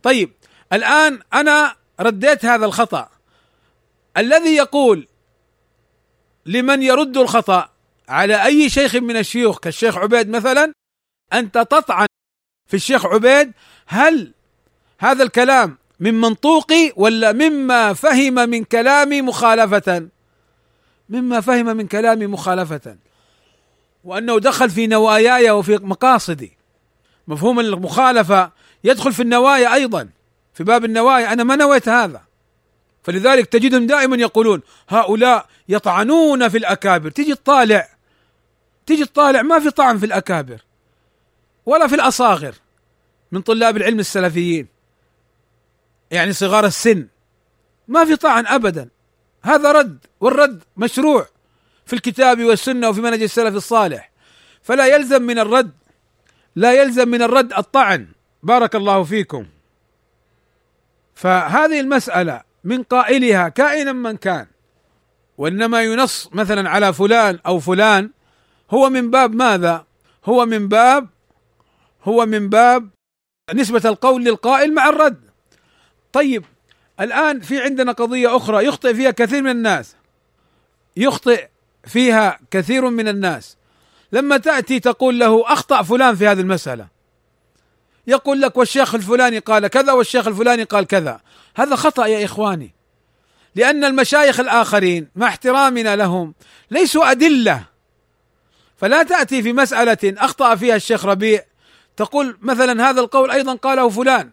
طيب 0.03 0.33
الآن 0.73 1.21
أنا 1.35 1.77
رديت 2.01 2.45
هذا 2.45 2.67
الخطأ. 2.67 3.09
الذي 4.17 4.57
يقول 4.57 5.09
لمن 6.47 6.83
يرد 6.83 7.17
الخطأ 7.17 7.70
على 8.11 8.45
أي 8.45 8.69
شيخ 8.69 8.97
من 8.97 9.17
الشيوخ 9.17 9.59
كالشيخ 9.59 9.97
عبيد 9.97 10.29
مثلا 10.29 10.73
أنت 11.33 11.59
تطعن 11.59 12.07
في 12.67 12.75
الشيخ 12.75 13.07
عبيد 13.07 13.53
هل 13.87 14.33
هذا 14.99 15.23
الكلام 15.23 15.79
من 16.01 16.21
منطوقي 16.21 16.93
ولا 16.97 17.33
مما 17.33 17.93
فهم 17.93 18.35
من 18.35 18.65
كلامي 18.65 19.23
مخالفة؟ 19.23 20.09
مما 21.09 21.41
فهم 21.41 21.77
من 21.77 21.87
كلامي 21.87 22.27
مخالفة. 22.27 22.97
وأنه 24.05 24.39
دخل 24.39 24.71
في 24.71 24.87
نواياي 24.87 25.51
وفي 25.51 25.77
مقاصدي. 25.77 26.53
مفهوم 27.29 27.61
المخالفة 27.61 28.51
يدخل 28.85 29.13
في 29.13 29.23
النوايا 29.23 29.75
أيضا. 29.75 30.09
في 30.55 30.65
باب 30.65 30.85
النوايا 30.85 31.33
أنا 31.33 31.45
ما 31.45 31.57
نويت 31.57 31.89
هذا. 31.89 32.23
فلذلك 33.03 33.47
تجدهم 33.47 33.87
دائما 33.87 34.17
يقولون 34.17 34.63
هؤلاء 34.89 35.47
يطعنون 35.69 36.49
في 36.49 36.59
الأكابر. 36.59 37.11
تيجي 37.11 37.35
تطالع 37.35 37.89
تيجي 38.87 39.05
تطالع 39.05 39.43
ما 39.43 39.59
في 39.59 39.71
طعن 39.71 39.99
في 39.99 40.07
الأكابر 40.07 40.61
ولا 41.67 41.87
في 41.87 41.95
الأصاغر 41.95 42.55
من 43.33 43.41
طلاب 43.41 43.77
العلم 43.77 43.99
السلفيين. 43.99 44.67
يعني 46.11 46.33
صغار 46.33 46.67
السن. 46.67 47.07
ما 47.89 48.05
في 48.05 48.17
طعن 48.17 48.47
ابدا. 48.47 48.89
هذا 49.43 49.73
رد 49.73 49.99
والرد 50.21 50.63
مشروع 50.77 51.27
في 51.87 51.93
الكتاب 51.93 52.45
والسنة 52.45 52.89
وفي 52.89 53.01
منهج 53.01 53.23
السلف 53.23 53.55
الصالح. 53.55 54.11
فلا 54.63 54.87
يلزم 54.87 55.23
من 55.23 55.39
الرد 55.39 55.73
لا 56.57 56.73
يلزم 56.73 57.09
من 57.09 57.23
الرد 57.23 57.53
الطعن. 57.53 58.09
بارك 58.43 58.75
الله 58.75 59.05
فيكم. 59.05 59.47
فهذه 61.15 61.81
المسألة 61.81 62.43
من 62.65 62.83
قائلها 62.83 63.49
كائنا 63.49 63.93
من 63.93 64.17
كان. 64.17 64.47
وإنما 65.39 65.83
ينص 65.83 66.29
مثلا 66.33 66.71
على 66.71 66.93
فلان 66.93 67.39
أو 67.47 67.61
فلان 67.61 68.11
هو 68.71 68.91
من 68.91 69.11
باب 69.11 69.35
ماذا؟ 69.35 69.85
هو 70.25 70.47
من 70.47 70.69
باب 70.69 71.09
هو 72.05 72.27
من 72.27 72.49
باب 72.49 72.91
نسبة 73.55 73.83
القول 73.85 74.25
للقائل 74.25 74.75
مع 74.75 74.89
الرد. 74.89 75.21
طيب 76.13 76.45
الآن 77.01 77.41
في 77.41 77.61
عندنا 77.61 77.93
قضية 77.93 78.37
أخرى 78.37 78.67
يخطئ 78.67 78.95
فيها 78.95 79.11
كثير 79.11 79.43
من 79.43 79.51
الناس. 79.51 79.97
يخطئ 80.97 81.49
فيها 81.85 82.39
كثير 82.51 82.91
من 82.91 83.09
الناس. 83.09 83.57
لما 84.13 84.37
تأتي 84.37 84.81
تقول 84.81 85.19
له 85.19 85.53
أخطأ 85.53 85.83
فلان 85.83 86.17
في 86.17 86.27
هذه 86.27 86.41
المسألة. 86.41 86.87
يقول 88.07 88.41
لك 88.41 88.57
والشيخ 88.57 88.95
الفلاني 88.95 89.39
قال 89.39 89.67
كذا 89.67 89.93
والشيخ 89.93 90.27
الفلاني 90.27 90.63
قال 90.63 90.87
كذا. 90.87 91.21
هذا 91.57 91.77
خطأ 91.77 92.07
يا 92.07 92.25
إخواني. 92.25 92.75
لأن 93.55 93.85
المشايخ 93.85 94.41
الآخرين 94.41 95.09
مع 95.17 95.29
احترامنا 95.29 95.97
لهم 95.97 96.35
ليسوا 96.71 97.11
أدلة 97.11 97.65
فلا 98.81 99.03
تأتي 99.03 99.43
في 99.43 99.53
مسألة 99.53 99.99
أخطأ 100.05 100.55
فيها 100.55 100.77
الشيخ 100.77 101.05
ربيع. 101.05 101.45
تقول 101.97 102.39
مثلا 102.43 102.91
هذا 102.91 103.01
القول 103.01 103.31
أيضا 103.31 103.55
قاله 103.55 103.89
فلان 103.89 104.31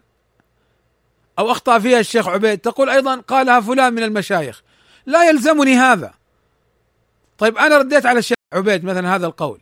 أو 1.38 1.50
أخطأ 1.50 1.78
فيها 1.78 2.00
الشيخ 2.00 2.28
عبيد. 2.28 2.58
تقول 2.58 2.90
أيضا 2.90 3.16
قالها 3.16 3.60
فلان 3.60 3.92
من 3.92 4.02
المشايخ. 4.02 4.62
لا 5.06 5.28
يلزمني 5.28 5.74
هذا. 5.74 6.14
طيب 7.38 7.58
أنا 7.58 7.78
رديت 7.78 8.06
على 8.06 8.18
الشيخ 8.18 8.36
عبيد 8.52 8.84
مثلا 8.84 9.14
هذا 9.14 9.26
القول. 9.26 9.60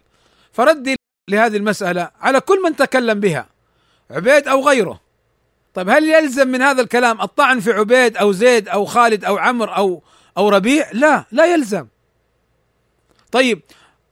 فردي 0.52 0.96
لهذه 1.30 1.56
المسألة 1.56 2.10
على 2.20 2.40
كل 2.40 2.62
من 2.62 2.76
تكلم 2.76 3.20
بها 3.20 3.46
عبيد 4.10 4.48
أو 4.48 4.68
غيره. 4.68 5.00
طيب 5.74 5.88
هل 5.88 6.04
يلزم 6.04 6.48
من 6.48 6.62
هذا 6.62 6.82
الكلام 6.82 7.20
الطعن 7.20 7.60
في 7.60 7.72
عبيد 7.72 8.16
أو 8.16 8.32
زيد 8.32 8.68
أو 8.68 8.84
خالد 8.84 9.24
أو 9.24 9.36
عمر 9.36 9.76
أو 9.76 10.02
أو 10.38 10.48
ربيع؟ 10.48 10.90
لا 10.92 11.24
لا 11.32 11.46
يلزم. 11.46 11.86
طيب 13.32 13.62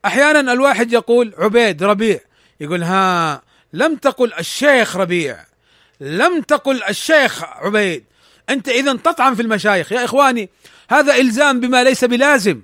أحيانا 0.05 0.53
الواحد 0.53 0.93
يقول 0.93 1.35
عبيد 1.39 1.83
ربيع. 1.83 2.21
يقول 2.61 2.83
ها 2.83 3.43
لم 3.73 3.97
تقل 3.97 4.33
الشيخ 4.39 4.97
ربيع. 4.97 5.45
لم 6.01 6.41
تقل 6.41 6.83
الشيخ 6.83 7.45
عبيد. 7.45 8.05
أنت 8.51 8.69
إذا 8.69 8.93
تطعن 8.93 9.35
في 9.35 9.43
المشايخ. 9.43 9.93
يا 9.93 10.05
إخواني 10.05 10.49
هذا 10.91 11.17
إلزام 11.17 11.61
بما 11.61 11.85
ليس 11.85 12.05
بلازم. 12.05 12.63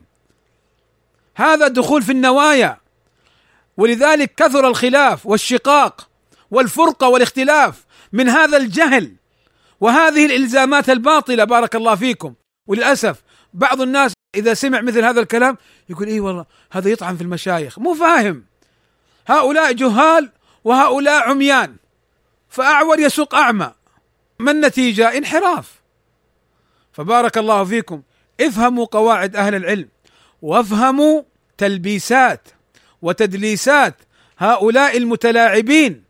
هذا 1.37 1.69
دخول 1.69 2.03
في 2.03 2.13
النوايا. 2.13 2.77
ولذلك 3.77 4.35
كثر 4.37 4.69
الخلاف 4.69 5.27
والشقاق 5.27 6.09
والفرقة 6.51 7.09
والاختلاف 7.09 7.85
من 8.13 8.29
هذا 8.29 8.57
الجهل. 8.57 9.13
وهذه 9.81 10.27
الإلزامات 10.27 10.91
الباطلة 10.91 11.45
بارك 11.45 11.77
الله 11.77 11.95
فيكم. 11.95 12.35
وللأسف 12.67 13.23
بعض 13.55 13.81
الناس 13.81 14.13
إذا 14.35 14.55
سمع 14.55 14.81
مثل 14.81 15.05
هذا 15.05 15.21
الكلام 15.21 15.57
يقول 15.89 16.09
اي 16.09 16.21
والله 16.21 16.45
هذا 16.71 16.91
يطعن 16.91 17.17
في 17.17 17.23
المشايخ. 17.23 17.79
مو 17.79 17.95
فاهم. 17.95 18.45
هؤلاء 19.27 19.73
جهال 19.73 20.31
وهؤلاء 20.65 21.29
عميان. 21.29 21.77
فأعور 22.49 22.99
يسوق 23.01 23.35
أعمى. 23.35 23.73
ما 24.39 24.51
النتيجة؟ 24.51 25.19
انحراف. 25.19 25.81
فبارك 26.93 27.39
الله 27.39 27.65
فيكم. 27.65 28.03
افهموا 28.41 28.85
قواعد 28.85 29.37
أهل 29.37 29.55
العلم. 29.55 29.89
وافهموا 30.43 31.23
تلبيسات 31.59 32.49
وتدليسات 33.03 33.95
هؤلاء 34.39 34.97
المتلاعبين 34.97 36.05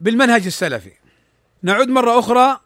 بالمنهج 0.00 0.46
السلفي. 0.46 0.92
نعود 1.62 1.88
مرة 1.88 2.18
أخرى 2.18 2.60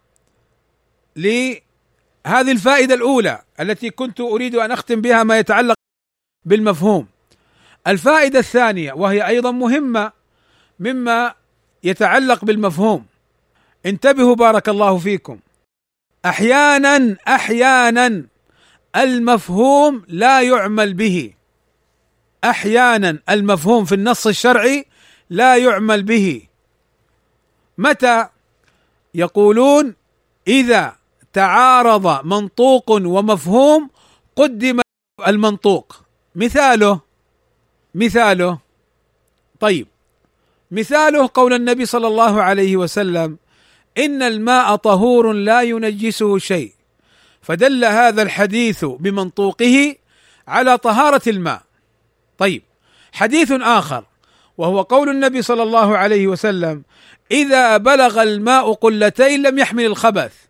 لهذه 2.27 2.53
الفائدة 2.53 2.95
الأولى 2.95 3.43
التي 3.61 3.91
كنت 3.91 4.21
أريد 4.21 4.55
أن 4.55 4.71
أختم 4.73 5.01
بها 5.01 5.23
ما 5.23 5.39
يتعلق 5.39 5.75
بالمفهوم. 6.45 7.07
الفائدة 7.87 8.39
الثانية 8.39 8.93
وهي 8.93 9.27
أيضا 9.27 9.51
مهمة 9.51 10.13
مما 10.81 11.35
يتعلق 11.85 12.45
بالمفهوم. 12.45 13.07
انتبهوا 13.87 14.35
بارك 14.35 14.69
الله 14.69 14.99
فيكم. 14.99 15.39
أحيانا 16.25 17.17
أحيانا 17.29 18.25
المفهوم 18.97 20.05
لا 20.09 20.43
يعمل 20.43 20.95
به. 20.95 21.33
أحيانا 22.45 23.19
المفهوم 23.31 23.85
في 23.85 23.95
النص 23.95 24.27
الشرعي 24.27 24.87
لا 25.31 25.57
يعمل 25.57 26.03
به. 26.03 26.43
متى 27.79 28.29
يقولون 29.15 29.95
إذا 30.49 30.97
تعارض 31.37 32.27
منطوق 32.27 32.91
ومفهوم 32.91 33.91
قدم 34.37 34.81
المنطوق. 35.27 36.03
مثاله 36.35 37.01
مثاله. 37.95 38.59
طيب 39.61 39.87
مثاله 40.71 41.31
قول 41.35 41.53
النبي 41.53 41.87
صلى 41.87 42.07
الله 42.07 42.43
عليه 42.43 42.77
وسلم 42.77 43.39
إن 43.99 44.23
الماء 44.23 44.77
طهور 44.77 45.33
لا 45.33 45.63
ينجسه 45.63 46.39
شيء. 46.39 46.73
فدل 47.43 47.85
هذا 47.85 48.23
الحديث 48.23 48.85
بمنطوقه 48.85 49.97
على 50.49 50.79
طهارة 50.79 51.23
الماء. 51.27 51.63
طيب 52.39 52.63
حديث 53.13 53.53
آخر 53.53 54.05
وهو 54.59 54.83
قول 54.83 55.09
النبي 55.09 55.43
صلى 55.43 55.63
الله 55.63 55.97
عليه 55.97 56.27
وسلم 56.27 56.83
إذا 57.31 57.77
بلغ 57.77 58.23
الماء 58.23 58.73
قلتين 58.73 59.43
لم 59.43 59.59
يحمل 59.59 59.85
الخبث. 59.85 60.46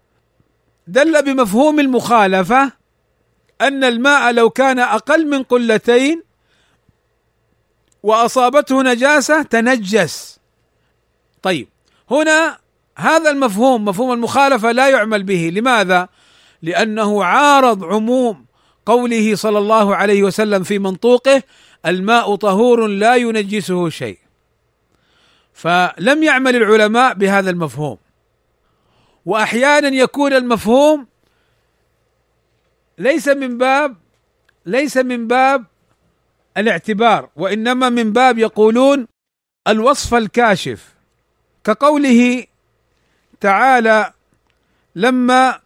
دل 0.87 1.23
بمفهوم 1.23 1.81
المخالفة 1.81 2.73
أن 3.61 3.85
الماء 3.85 4.33
لو 4.33 4.51
كان 4.51 4.79
أقل 4.79 5.27
من 5.27 5.43
قلتين 5.43 6.23
وأصابته 8.03 8.83
نجاسة 8.83 9.43
تنجس. 9.43 10.39
طيب 11.43 11.69
هنا 12.11 12.59
هذا 12.97 13.31
المفهوم 13.31 13.85
مفهوم 13.85 14.13
المخالفة 14.13 14.73
لا 14.73 14.89
يعمل 14.89 15.23
به. 15.23 15.51
لماذا؟ 15.55 16.09
لأنه 16.63 17.25
عارض 17.25 17.85
عموم 17.85 18.47
قوله 18.87 19.35
صلى 19.35 19.59
الله 19.59 19.97
عليه 19.97 20.23
وسلم 20.23 20.63
في 20.63 20.79
منطوقه 20.79 21.43
الماء 21.87 22.35
طهور 22.35 22.87
لا 22.87 23.15
ينجسه 23.17 23.89
شيء. 23.89 24.19
فلم 25.53 26.23
يعمل 26.23 26.57
العلماء 26.57 27.15
بهذا 27.15 27.51
المفهوم. 27.51 27.99
وأحيانا 29.27 29.89
يكون 29.89 30.33
المفهوم 30.33 31.07
ليس 32.99 33.29
من 33.29 33.59
باب 33.59 33.97
ليس 34.67 34.97
من 34.97 35.27
باب 35.27 35.65
الاعتبار 36.57 37.31
وإنما 37.37 37.89
من 37.89 38.13
باب 38.13 38.39
يقولون 38.39 39.07
الوصف 39.69 40.15
الكاشف. 40.15 40.95
كقوله 41.65 42.47
تعالى 43.41 44.13
لما 44.95 45.61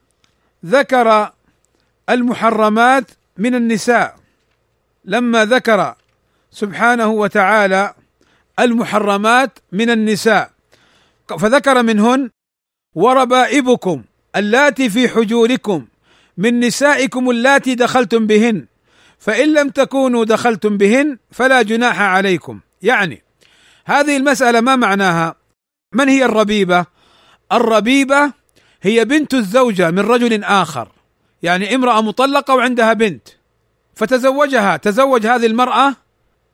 ذكر 0.66 1.32
المحرمات 2.10 3.10
من 3.38 3.54
النساء 3.54 4.16
لما 5.04 5.44
ذكر 5.44 5.94
سبحانه 6.50 7.06
وتعالى 7.08 7.94
المحرمات 8.58 9.58
من 9.72 9.90
النساء 9.90 10.50
فذكر 11.28 11.82
منهن 11.82 12.30
وربائبكم 12.94 14.02
اللاتي 14.36 14.90
في 14.90 15.08
حجوركم 15.08 15.86
من 16.36 16.60
نسائكم 16.60 17.30
اللاتي 17.30 17.74
دخلتم 17.74 18.26
بهن 18.26 18.66
فإن 19.18 19.54
لم 19.54 19.68
تكونوا 19.68 20.24
دخلتم 20.24 20.76
بهن 20.76 21.18
فلا 21.30 21.62
جناح 21.62 22.00
عليكم. 22.00 22.60
يعني 22.82 23.22
هذه 23.84 24.16
المسألة 24.16 24.60
ما 24.60 24.76
معناها؟ 24.76 25.34
من 25.94 26.08
هي 26.08 26.24
الربيبة؟ 26.24 26.86
الربيبة 27.52 28.32
هي 28.82 29.04
بنت 29.04 29.34
الزوجة 29.34 29.90
من 29.90 29.98
رجل 29.98 30.44
آخر. 30.44 30.88
يعني 31.42 31.74
امرأة 31.74 32.00
مطلقة 32.00 32.54
وعندها 32.54 32.92
بنت. 32.92 33.28
فتزوجها 33.94 34.76
تزوج 34.76 35.26
هذه 35.26 35.46
المرأة 35.46 35.94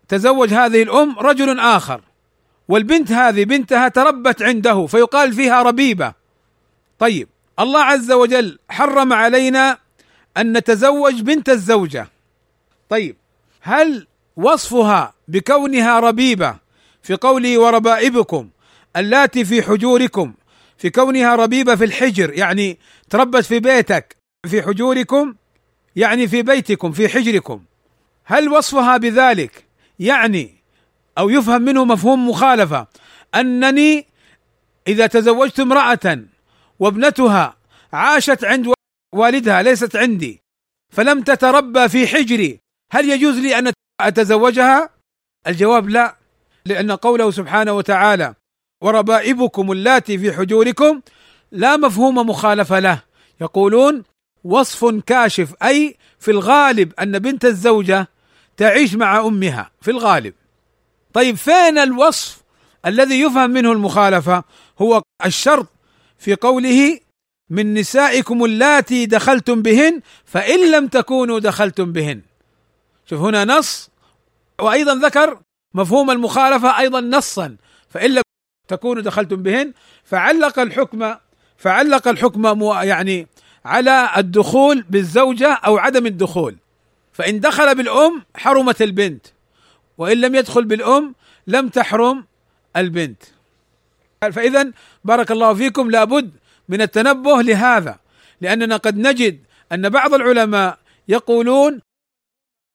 تزوج 0.08 0.54
هذه 0.54 0.82
الأم 0.82 1.18
رجل 1.18 1.60
آخر. 1.60 2.00
والبنت 2.68 3.12
هذه 3.12 3.44
بنتها 3.44 3.88
تربت 3.88 4.42
عنده 4.42 4.86
فيقال 4.86 5.32
فيها 5.32 5.62
ربيبة. 5.62 6.25
طيب 6.98 7.28
الله 7.58 7.80
عز 7.80 8.12
وجل 8.12 8.58
حرم 8.70 9.12
علينا 9.12 9.78
أن 10.36 10.56
نتزوج 10.56 11.20
بنت 11.20 11.48
الزوجة. 11.48 12.08
طيب 12.88 13.16
هل 13.60 14.06
وصفها 14.36 15.14
بكونها 15.28 16.00
ربيبة 16.00 16.56
في 17.02 17.14
قوله 17.14 17.58
وربائبكم 17.58 18.48
اللاتي 18.96 19.44
في 19.44 19.62
حجوركم 19.62 20.34
في 20.78 20.90
كونها 20.90 21.36
ربيبة 21.36 21.74
في 21.74 21.84
الحجر 21.84 22.32
يعني 22.32 22.78
تربت 23.10 23.44
في 23.44 23.60
بيتك 23.60 24.16
في 24.46 24.62
حجوركم 24.62 25.34
يعني 25.96 26.28
في 26.28 26.42
بيتكم 26.42 26.92
في 26.92 27.08
حجركم 27.08 27.62
هل 28.24 28.48
وصفها 28.48 28.96
بذلك 28.96 29.64
يعني 29.98 30.54
أو 31.18 31.30
يفهم 31.30 31.62
منه 31.62 31.84
مفهوم 31.84 32.28
مخالفة 32.28 32.86
أنني 33.34 34.06
إذا 34.88 35.06
تزوجت 35.06 35.60
امرأة 35.60 36.24
وابنتها 36.78 37.56
عاشت 37.92 38.44
عند 38.44 38.72
والدها 39.14 39.62
ليست 39.62 39.96
عندي. 39.96 40.40
فلم 40.92 41.22
تتربى 41.22 41.88
في 41.88 42.06
حجري. 42.06 42.60
هل 42.92 43.10
يجوز 43.10 43.38
لي 43.38 43.58
أن 43.58 43.72
أتزوجها؟ 44.00 44.90
الجواب 45.46 45.88
لا 45.88 46.16
لأن 46.64 46.92
قوله 46.92 47.30
سبحانه 47.30 47.72
وتعالى 47.72 48.34
وربائبكم 48.82 49.72
اللاتي 49.72 50.18
في 50.18 50.32
حجوركم 50.32 51.00
لا 51.52 51.76
مفهوم 51.76 52.14
مخالفة 52.14 52.78
له. 52.78 53.02
يقولون 53.40 54.04
وصف 54.44 54.84
كاشف 55.06 55.54
أي 55.62 55.96
في 56.18 56.30
الغالب 56.30 56.92
أن 57.00 57.18
بنت 57.18 57.44
الزوجة 57.44 58.08
تعيش 58.56 58.94
مع 58.94 59.20
أمها 59.20 59.70
في 59.80 59.90
الغالب. 59.90 60.34
طيب 61.12 61.36
فين 61.36 61.78
الوصف 61.78 62.42
الذي 62.86 63.20
يفهم 63.20 63.50
منه 63.50 63.72
المخالفة؟ 63.72 64.44
هو 64.78 65.02
الشرط 65.26 65.75
في 66.18 66.34
قوله 66.34 66.98
من 67.50 67.74
نسائكم 67.74 68.44
اللاتي 68.44 69.06
دخلتم 69.06 69.62
بهن 69.62 70.00
فإن 70.24 70.70
لم 70.70 70.86
تكونوا 70.86 71.38
دخلتم 71.38 71.92
بهن. 71.92 72.20
شوف 73.10 73.20
هنا 73.20 73.44
نص 73.44 73.90
وأيضا 74.60 74.94
ذكر 74.94 75.40
مفهوم 75.74 76.10
المخالفة 76.10 76.78
أيضا 76.78 77.00
نصا 77.00 77.56
فإن 77.88 78.10
لم 78.10 78.22
تكونوا 78.68 79.02
دخلتم 79.02 79.36
بهن 79.36 79.72
فعلق 80.04 80.58
الحكم 80.58 81.14
فعلق 81.56 82.08
الحكم 82.08 82.62
يعني 82.82 83.26
على 83.64 84.10
الدخول 84.16 84.84
بالزوجة 84.90 85.52
أو 85.52 85.78
عدم 85.78 86.06
الدخول. 86.06 86.56
فإن 87.12 87.40
دخل 87.40 87.74
بالأم 87.74 88.22
حرمت 88.36 88.82
البنت 88.82 89.26
وإن 89.98 90.20
لم 90.20 90.34
يدخل 90.34 90.64
بالأم 90.64 91.14
لم 91.46 91.68
تحرم 91.68 92.24
البنت. 92.76 93.22
فإذا 94.32 94.72
بارك 95.04 95.30
الله 95.30 95.54
فيكم 95.54 95.90
لابد 95.90 96.30
من 96.68 96.82
التنبه 96.82 97.42
لهذا 97.42 97.98
لأننا 98.40 98.76
قد 98.76 98.96
نجد 98.96 99.40
أن 99.72 99.88
بعض 99.88 100.14
العلماء 100.14 100.78
يقولون 101.08 101.80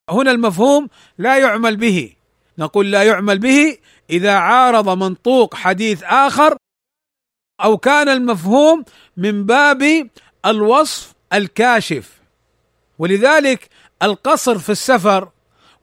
هنا 0.10 0.32
المفهوم 0.32 0.90
لا 1.18 1.38
يعمل 1.38 1.78
به. 1.78 2.14
نقول 2.58 2.92
لا 2.92 3.04
يعمل 3.04 3.40
به 3.40 3.78
إذا 4.10 4.34
عارض 4.34 4.90
منطوق 4.90 5.56
حديث 5.56 6.04
آخر 6.04 6.58
أو 7.64 7.78
كان 7.78 8.10
المفهوم 8.10 8.86
من 9.18 9.46
باب 9.46 10.10
الوصف 10.46 11.14
الكاشف. 11.34 12.22
ولذلك 13.00 13.70
القصر 14.04 14.60
في 14.60 14.72
السفر 14.72 15.30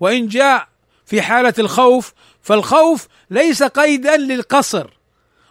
وإن 0.00 0.28
جاء 0.28 0.68
في 1.06 1.22
حالة 1.22 1.54
الخوف 1.58 2.12
فالخوف 2.42 3.08
ليس 3.30 3.62
قيدا 3.62 4.16
للقصر. 4.16 4.97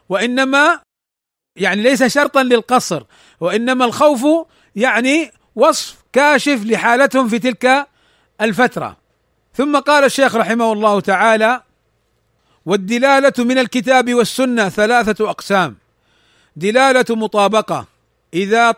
وإنما 0.09 0.79
يعني 1.55 1.81
ليس 1.81 2.03
شرطا 2.03 2.43
للقصر 2.43 3.03
وإنما 3.39 3.85
الخوف 3.85 4.25
يعني 4.75 5.31
وصف 5.55 5.95
كاشف 6.13 6.65
لحالتهم 6.65 7.27
في 7.27 7.39
تلك 7.39 7.87
الفترة. 8.41 8.97
ثم 9.53 9.79
قال 9.79 10.03
الشيخ 10.03 10.35
رحمه 10.35 10.73
الله 10.73 10.99
تعالى 10.99 11.61
والدلالة 12.65 13.33
من 13.39 13.57
الكتاب 13.57 14.13
والسنة 14.13 14.69
ثلاثة 14.69 15.29
أقسام. 15.29 15.75
دلالة 16.55 17.05
مطابقة 17.09 17.85
إذا 18.33 18.75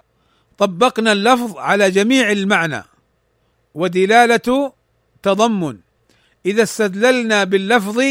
طبقنا 0.58 1.12
اللفظ 1.12 1.58
على 1.58 1.92
جميع 1.92 2.32
المعنى. 2.32 2.84
ودلالة 3.74 4.74
تضمن 5.24 5.78
إذا 6.46 6.64
استدللنا 6.64 7.44
باللفظ 7.44 8.04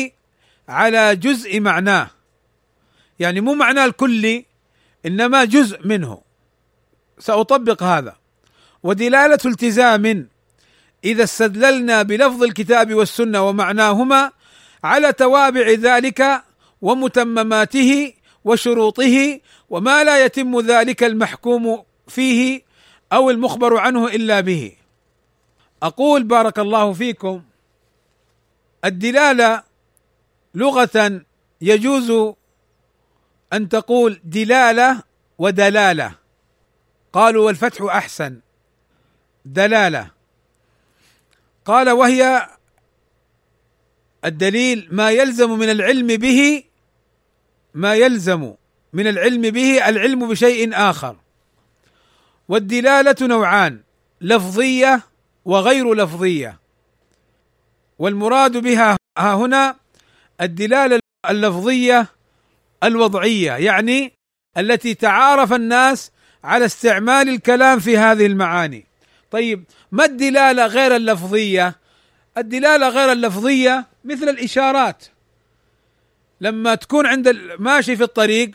على 0.69 1.17
جزء 1.17 1.61
معناه. 1.61 2.11
يعني 3.19 3.41
مو 3.41 3.55
معناه 3.55 3.85
الكلي 3.85 4.47
إنما 5.07 5.45
جزء 5.45 5.87
منه. 5.87 6.21
سأطبق 7.19 7.83
هذا. 7.83 8.17
ودلالة 8.83 9.39
التزام 9.47 10.29
إذا 11.05 11.25
استدللنا 11.25 12.03
بلفظ 12.03 12.43
الكتاب 12.43 12.95
والسنة 12.95 13.49
ومعناهما 13.49 14.31
على 14.85 15.13
توابع 15.13 15.71
ذلك 15.71 16.43
ومتمماته 16.83 18.13
وشروطه 18.45 19.41
وما 19.71 20.05
لا 20.05 20.25
يتم 20.25 20.61
ذلك 20.61 21.05
المحكوم 21.05 21.83
فيه 22.09 22.63
أو 23.13 23.31
المخبر 23.31 23.77
عنه 23.77 24.07
إلا 24.07 24.41
به. 24.41 24.73
أقول 25.83 26.23
بارك 26.23 26.59
الله 26.59 26.93
فيكم 26.93 27.43
الدلالة 28.85 29.63
لغة 30.55 31.23
يجوز 31.61 32.35
أن 33.53 33.69
تقول 33.69 34.21
دلالة 34.25 35.03
ودلالة. 35.39 36.15
قالوا 37.13 37.47
والفتح 37.47 37.83
أحسن. 37.83 38.41
دلالة. 39.45 40.11
قال 41.65 41.91
وهي 41.91 42.49
الدليل 44.25 44.89
ما 44.91 45.11
يلزم 45.11 45.51
من 45.51 45.71
العلم 45.71 46.07
به 46.07 46.65
ما 47.75 47.95
يلزم 47.95 48.55
من 48.93 49.07
العلم 49.07 49.43
به 49.43 49.89
العلم 49.89 50.29
بشيء 50.29 50.75
آخر. 50.75 51.17
والدلالة 52.49 53.17
نوعان 53.23 53.83
لفظية 54.21 55.03
وغير 55.45 55.95
لفظية. 55.95 56.59
والمراد 57.99 58.57
بها 58.57 58.97
ها 59.19 59.35
هنا 59.35 59.77
الدلالة 60.41 61.01
اللفظية 61.31 62.18
الوضعية 62.85 63.53
يعني 63.53 64.13
التي 64.59 64.95
تعارف 64.95 65.53
الناس 65.53 66.13
على 66.45 66.65
استعمال 66.65 67.29
الكلام 67.29 67.79
في 67.79 67.99
هذه 67.99 68.27
المعاني. 68.27 68.87
طيب 69.31 69.65
ما 69.93 70.05
الدلالة 70.05 70.67
غير 70.67 70.97
اللفظية؟ 70.97 71.77
الدلالة 72.39 72.89
غير 72.89 73.13
اللفظية 73.13 73.87
مثل 74.05 74.29
الإشارات. 74.29 75.05
لما 76.41 76.75
تكون 76.75 77.07
عند 77.07 77.29
ماشي 77.59 77.97
في 77.97 78.03
الطريق 78.03 78.51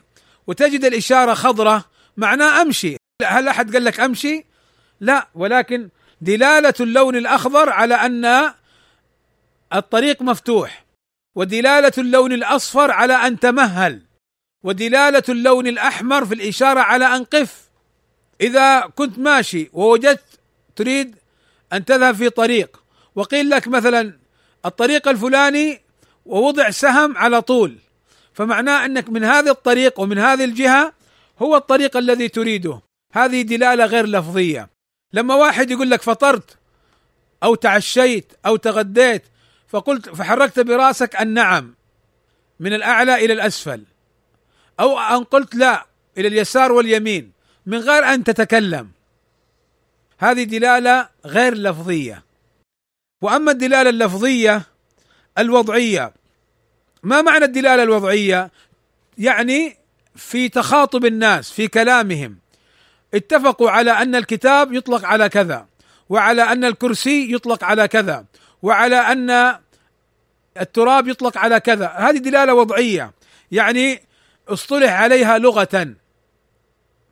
وتجد 0.48 0.86
الإشارة 0.86 1.34
خضراء 1.34 1.82
معناه 2.18 2.62
أمشي. 2.62 2.98
هل 3.26 3.48
أحد 3.48 3.74
قال 3.74 3.84
لك 3.84 4.00
أمشي؟ 4.00 4.46
لا 5.00 5.28
ولكن 5.36 5.90
دلالة 6.22 6.74
اللون 6.80 7.16
الأخضر 7.16 7.70
على 7.70 7.96
أن 7.96 8.54
الطريق 9.74 10.22
مفتوح 10.22 10.86
ودلالة 11.36 11.92
اللون 11.98 12.34
الأصفر 12.34 12.92
على 12.92 13.14
أن 13.14 13.40
تمهل. 13.40 14.02
ودلالة 14.64 15.24
اللون 15.30 15.68
الأحمر 15.68 16.26
في 16.26 16.34
الإشارة 16.34 16.80
على 16.80 17.16
أن 17.16 17.24
قف. 17.24 17.70
إذا 18.42 18.80
كنت 18.80 19.20
ماشي 19.20 19.70
ووجدت 19.74 20.40
تريد 20.76 21.16
أن 21.74 21.86
تذهب 21.86 22.16
في 22.16 22.30
طريق 22.30 22.84
وقيل 23.16 23.50
لك 23.50 23.68
مثلا 23.68 24.18
الطريق 24.66 25.08
الفلاني 25.08 25.82
ووضع 26.26 26.70
سهم 26.70 27.18
على 27.18 27.42
طول 27.42 27.78
فمعناه 28.34 28.86
أنك 28.86 29.10
من 29.10 29.24
هذا 29.24 29.52
الطريق 29.52 30.00
ومن 30.00 30.18
هذه 30.18 30.44
الجهة 30.44 30.94
هو 31.40 31.56
الطريق 31.56 31.98
الذي 31.98 32.28
تريده. 32.28 32.82
هذه 33.14 33.42
دلالة 33.42 33.86
غير 33.86 34.06
لفظية. 34.06 34.70
لما 35.14 35.36
واحد 35.36 35.72
يقول 35.72 35.90
لك 35.90 36.02
فطرت 36.02 36.58
أو 37.44 37.56
تعشيت 37.56 38.34
أو 38.46 38.56
تغديت 38.56 39.24
فقلت 39.68 40.10
فحركت 40.10 40.60
برأسك 40.60 41.22
النعم 41.22 41.76
من 42.60 42.74
الأعلى 42.74 43.26
إلى 43.26 43.34
الأسفل. 43.34 43.84
أو 44.80 45.00
أن 45.00 45.24
قلت 45.24 45.56
لا 45.56 45.86
إلى 46.18 46.28
اليسار 46.28 46.72
واليمين 46.72 47.32
من 47.66 47.78
غير 47.78 48.04
أن 48.14 48.24
تتكلم. 48.24 48.90
هذه 50.18 50.44
دلالة 50.44 51.10
غير 51.26 51.54
لفظية. 51.54 52.24
وأما 53.22 53.52
الدلالة 53.52 53.90
اللفظية 53.90 54.62
الوضعية 55.38 56.14
ما 57.04 57.22
معنى 57.22 57.46
الدلالة 57.46 57.84
الوضعية؟ 57.84 58.52
يعني 59.18 59.78
في 60.16 60.50
تخاطب 60.50 61.06
الناس 61.06 61.52
في 61.52 61.68
كلامهم. 61.68 62.38
اتفقوا 63.14 63.70
على 63.70 63.92
أن 63.92 64.16
الكتاب 64.16 64.74
يطلق 64.74 65.06
على 65.06 65.30
كذا 65.30 65.66
وعلى 66.10 66.42
أن 66.42 66.66
الكرسي 66.66 67.34
يطلق 67.34 67.64
على 67.64 67.88
كذا 67.88 68.26
وعلى 68.62 68.96
أن 68.96 69.56
التراب 70.62 71.08
يطلق 71.08 71.38
على 71.38 71.60
كذا. 71.60 71.88
هذه 71.88 72.18
دلالة 72.18 72.54
وضعية. 72.54 73.12
يعني 73.52 74.02
اصطلح 74.48 74.92
عليها 74.92 75.38
لغة. 75.38 75.96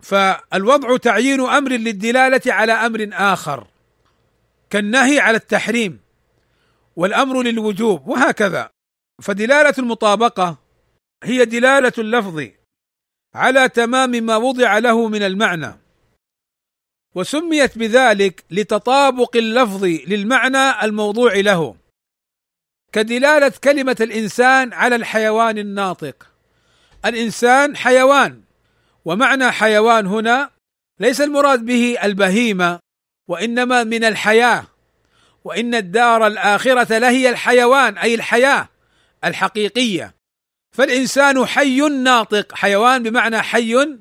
فالوضع 0.01 0.97
تعيين 0.97 1.41
أمر 1.41 1.71
للدلالة 1.71 2.53
على 2.53 2.71
أمر 2.71 3.09
آخر 3.13 3.67
كالنهي 4.69 5.19
على 5.19 5.37
التحريم 5.37 5.99
والأمر 6.95 7.41
للوجوب 7.41 8.07
وهكذا. 8.07 8.69
فدلالة 9.21 9.73
المطابقة 9.77 10.57
هي 11.23 11.45
دلالة 11.45 11.93
اللفظ 11.97 12.47
على 13.35 13.69
تمام 13.69 14.09
ما 14.11 14.37
وضع 14.37 14.77
له 14.77 15.07
من 15.07 15.23
المعنى 15.23 15.73
وسميت 17.15 17.77
بذلك 17.77 18.43
لتطابق 18.51 19.37
اللفظ 19.37 19.83
للمعنى 19.83 20.83
الموضوع 20.83 21.35
له 21.35 21.75
كدلالة 22.91 23.53
كلمة 23.63 23.97
الإنسان 24.01 24.73
على 24.73 24.95
الحيوان 24.95 25.57
الناطق. 25.57 26.30
الإنسان 27.05 27.77
حيوان 27.77 28.41
ومعنى 29.05 29.51
حيوان 29.51 30.07
هنا 30.07 30.49
ليس 30.99 31.21
المراد 31.21 31.65
به 31.65 31.97
البهيمة 32.03 32.79
وإنما 33.27 33.83
من 33.83 34.03
الحياة 34.03 34.63
وإن 35.43 35.75
الدار 35.75 36.27
الآخرة 36.27 36.97
لهي 36.97 37.29
الحيوان 37.29 37.97
أي 37.97 38.15
الحياة 38.15 38.69
الحقيقية. 39.23 40.15
فالإنسان 40.71 41.45
حي 41.45 41.79
ناطق 41.79 42.55
حيوان 42.55 43.03
بمعنى 43.03 43.41
حي 43.41 43.97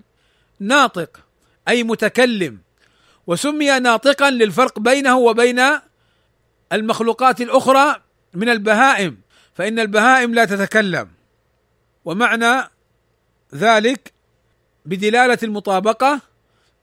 ناطق 0.61 1.21
أي 1.69 1.83
متكلم 1.83 2.59
وسمي 3.27 3.79
ناطقا 3.79 4.31
للفرق 4.31 4.79
بينه 4.79 5.19
وبين 5.19 5.63
المخلوقات 6.73 7.41
الأخرى 7.41 7.97
من 8.35 8.49
البهائم 8.49 9.21
فإن 9.55 9.79
البهائم 9.79 10.35
لا 10.35 10.45
تتكلم. 10.45 11.09
ومعنى 12.05 12.71
ذلك 13.55 14.13
بدلالة 14.87 15.39
المطابقة 15.43 16.21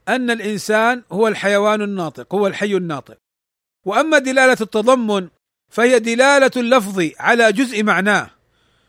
أن 0.08 0.30
الإنسان 0.30 1.04
هو 1.12 1.28
الحيوان 1.28 1.82
الناطق 1.82 2.36
هو 2.36 2.48
الحي 2.48 2.76
الناطق. 2.76 3.18
وأما 3.86 4.20
دلالة 4.20 4.58
التضمن 4.62 5.28
فهي 5.72 6.00
دلالة 6.00 6.52
اللفظ 6.58 7.10
على 7.20 7.52
جزء 7.52 7.84
معناه. 7.84 8.30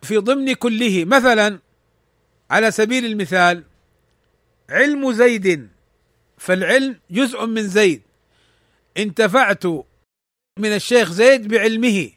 في 0.03 0.17
ضمن 0.17 0.53
كله 0.53 1.05
مثلا 1.05 1.59
على 2.51 2.71
سبيل 2.71 3.05
المثال 3.05 3.65
علم 4.71 5.13
زيد 5.13 5.69
فالعلم 6.39 7.01
جزء 7.11 7.47
من 7.47 7.69
زيد. 7.69 8.03
انتفعت 8.97 9.67
من 10.59 10.75
الشيخ 10.75 11.13
زيد 11.13 11.49
بعلمه. 11.49 12.11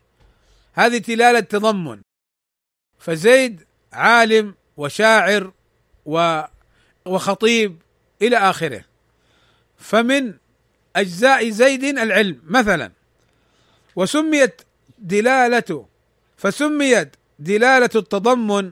هذه 0.73 0.97
دلالة 0.97 1.39
تضمن 1.39 2.01
فزيد 2.99 3.65
عالم 3.93 4.55
وشاعر 4.81 5.51
وخطيب 7.05 7.81
إلى 8.21 8.37
آخره. 8.37 8.83
فمن 9.77 10.33
أجزاء 10.95 11.49
زيد 11.49 11.83
العلم 11.83 12.41
مثلا 12.47 12.91
وسميت 13.95 14.61
دلالته 14.99 15.85
فسميت 16.37 17.15
دلالة 17.39 17.89
التضمن 17.95 18.71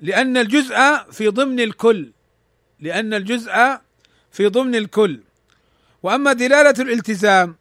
لأن 0.00 0.36
الجزء 0.36 0.76
في 1.10 1.28
ضمن 1.28 1.60
الكل 1.60 2.12
لأن 2.80 3.14
الجزء 3.14 3.52
في 4.32 4.46
ضمن 4.46 4.74
الكل. 4.74 5.20
وأما 6.02 6.32
دلالة 6.32 6.74
الالتزام 6.82 7.56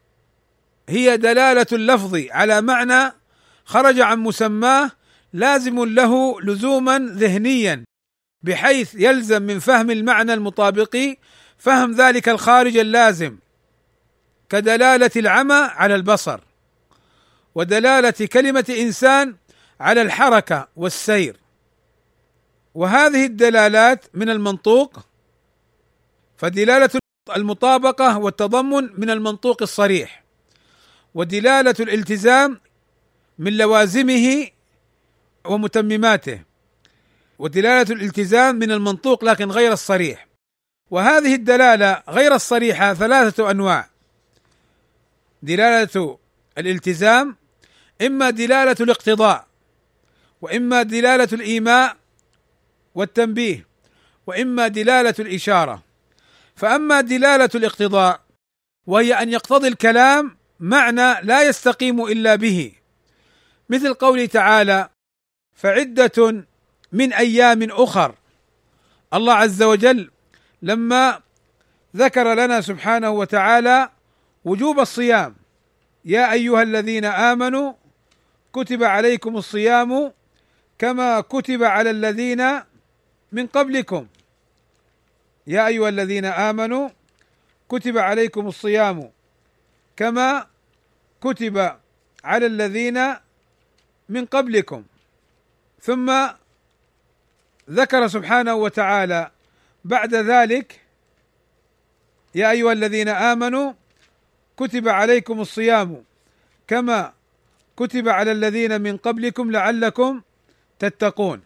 هي 0.90 1.18
دلالة 1.18 1.66
اللفظ 1.72 2.16
على 2.30 2.62
معنى 2.62 3.14
خرج 3.66 4.00
عن 4.00 4.20
مسماه 4.20 4.92
لازم 5.34 5.84
له 5.84 6.42
لزوما 6.42 7.00
ذهنيا 7.00 7.84
بحيث 8.44 8.96
يلزم 8.96 9.42
من 9.42 9.60
فهم 9.60 9.92
المعنى 9.92 10.34
المطابق 10.34 11.16
فهم 11.58 11.92
ذلك 11.92 12.30
الخارج 12.30 12.78
اللازم 12.78 13.38
كدلالة 14.50 15.12
العمى 15.16 15.54
على 15.54 15.96
البصر 15.96 16.40
ودلالة 17.56 18.28
كلمة 18.34 18.76
إنسان 18.80 19.36
على 19.80 20.02
الحركة 20.02 20.68
والسير. 20.76 21.38
وهذه 22.76 23.26
الدلالات 23.26 24.06
من 24.14 24.30
المنطوق 24.30 25.00
فدلالة 26.38 26.90
المطابقة 27.36 28.18
والتضمن 28.18 28.90
من 28.98 29.10
المنطوق 29.10 29.62
الصريح 29.62 30.24
ودلالة 31.16 31.76
الالتزام 31.80 32.60
من 33.38 33.58
لوازمه 33.58 34.48
ومتمماته 35.46 36.42
ودلالة 37.40 37.94
الالتزام 37.94 38.56
من 38.56 38.72
المنطوق 38.72 39.26
لكن 39.26 39.52
غير 39.52 39.74
الصريح. 39.74 40.28
وهذه 40.92 41.36
الدلالة 41.36 42.04
غير 42.10 42.36
الصريحة 42.36 42.94
ثلاثة 42.94 43.52
أنواع. 43.52 43.90
دلالة 45.44 46.18
الالتزام 46.58 47.36
إما 48.02 48.30
دلالة 48.30 48.76
الاقتضاء 48.80 49.48
وإما 50.42 50.84
دلالة 50.84 51.28
الإيماء 51.34 51.98
والتنبيه 52.96 53.68
وإما 54.28 54.68
دلالة 54.68 55.16
الإشارة. 55.20 55.84
فأما 56.56 57.02
دلالة 57.02 57.50
الاقتضاء 57.56 58.22
وهي 58.88 59.14
أن 59.14 59.30
يقتضي 59.30 59.68
الكلام 59.68 60.38
معنى 60.60 61.22
لا 61.22 61.44
يستقيم 61.44 62.06
إلا 62.06 62.36
به. 62.36 62.72
مثل 63.70 63.94
قوله 63.94 64.26
تعالى 64.26 64.90
فعدة 65.62 66.46
من 66.92 67.14
أيام 67.14 67.68
أخر. 67.72 68.16
الله 69.14 69.34
عز 69.34 69.64
وجل 69.64 70.12
لما 70.62 71.22
ذكر 71.96 72.34
لنا 72.34 72.62
سبحانه 72.62 73.10
وتعالى 73.10 73.90
وجوب 74.46 74.80
الصيام 74.80 75.36
يا 76.06 76.32
أيها 76.32 76.62
الذين 76.62 77.06
آمنوا 77.06 77.74
كتب 78.54 78.84
عليكم 78.84 79.38
الصيام 79.38 80.12
كما 80.80 81.22
كتب 81.22 81.64
على 81.64 81.90
الذين 81.90 82.62
من 83.32 83.48
قبلكم. 83.48 84.08
يا 85.48 85.68
أيها 85.68 85.90
الذين 85.90 86.26
آمنوا 86.26 86.90
كتب 87.70 87.98
عليكم 87.98 88.48
الصيام 88.48 89.12
كما 89.98 90.48
كتب 91.22 91.78
على 92.24 92.46
الذين 92.46 93.16
من 94.10 94.26
قبلكم. 94.26 94.84
ثم 95.82 96.28
ذكر 97.70 98.08
سبحانه 98.08 98.56
وتعالى 98.56 99.32
بعد 99.86 100.16
ذلك 100.16 100.80
يا 102.36 102.52
أيها 102.52 102.72
الذين 102.72 103.10
آمنوا 103.10 103.74
كتب 104.58 104.88
عليكم 104.88 105.42
الصيام 105.42 106.04
كما 106.68 107.14
كتب 107.78 108.10
على 108.10 108.32
الذين 108.32 108.82
من 108.82 108.98
قبلكم 108.98 109.52
لعلكم 109.52 110.22
تتقون. 110.80 111.42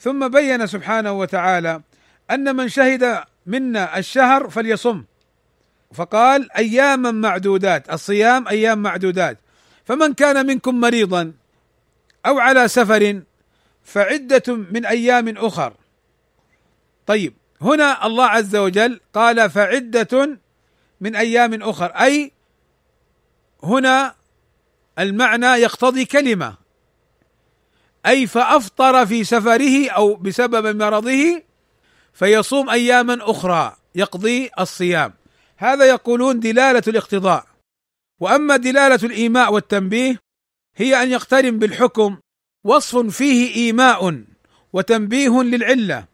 ثم 0.00 0.28
بين 0.28 0.66
سبحانه 0.66 1.12
وتعالى 1.12 1.82
أن 2.30 2.56
من 2.56 2.68
شهد 2.68 3.24
منا 3.46 3.98
الشهر 3.98 4.50
فليصم. 4.50 5.04
فقال 5.94 6.52
أياما 6.52 7.10
معدودات 7.10 7.92
الصيام 7.92 8.48
أيام 8.48 8.78
معدودات. 8.82 9.38
فمن 9.84 10.14
كان 10.14 10.46
منكم 10.46 10.80
مريضا 10.80 11.32
أو 12.26 12.38
على 12.38 12.68
سفر 12.68 13.22
فعدة 13.86 14.54
من 14.54 14.86
أيام 14.86 15.28
أخر. 15.28 15.74
طيب 17.06 17.34
هنا 17.60 18.06
الله 18.06 18.24
عز 18.24 18.56
وجل 18.56 19.00
قال 19.14 19.50
فعدة 19.50 20.38
من 21.00 21.16
أيام 21.16 21.62
أخر. 21.62 21.86
أي 21.86 22.32
هنا 23.62 24.14
المعنى 24.98 25.46
يقتضي 25.46 26.04
كلمة. 26.04 26.56
أي 28.06 28.26
فأفطر 28.26 29.06
في 29.06 29.24
سفره 29.24 29.90
أو 29.90 30.14
بسبب 30.14 30.76
مرضه 30.76 31.42
فيصوم 32.12 32.70
أياما 32.70 33.18
أخرى 33.30 33.76
يقضي 33.94 34.50
الصيام. 34.60 35.14
هذا 35.56 35.84
يقولون 35.84 36.40
دلالة 36.40 36.82
الاقتضاء. 36.88 37.46
وأما 38.20 38.56
دلالة 38.56 39.00
الإيماء 39.02 39.52
والتنبيه 39.52 40.20
هي 40.76 41.02
أن 41.02 41.10
يقترن 41.10 41.58
بالحكم 41.58 42.18
وصف 42.66 42.96
فيه 43.16 43.54
إيماء 43.54 44.22
وتنبيه 44.72 45.42
للعلة. 45.42 46.04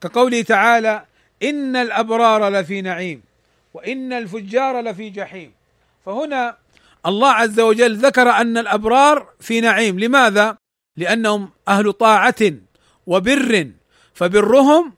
كقوله 0.00 0.42
تعالى 0.42 1.04
إن 1.42 1.76
الأبرار 1.76 2.48
لفي 2.48 2.80
نعيم 2.80 3.22
وإن 3.74 4.12
الفجار 4.12 4.80
لفي 4.80 5.10
جحيم. 5.10 5.52
فهنا 6.06 6.56
الله 7.06 7.30
عز 7.30 7.60
وجل 7.60 7.96
ذكر 7.96 8.30
أن 8.30 8.58
الأبرار 8.58 9.28
في 9.40 9.60
نعيم. 9.60 9.98
لماذا؟ 9.98 10.56
لأنهم 10.96 11.50
أهل 11.68 11.92
طاعة 11.92 12.42
وبر 13.06 13.70
فبرهم 14.14 14.92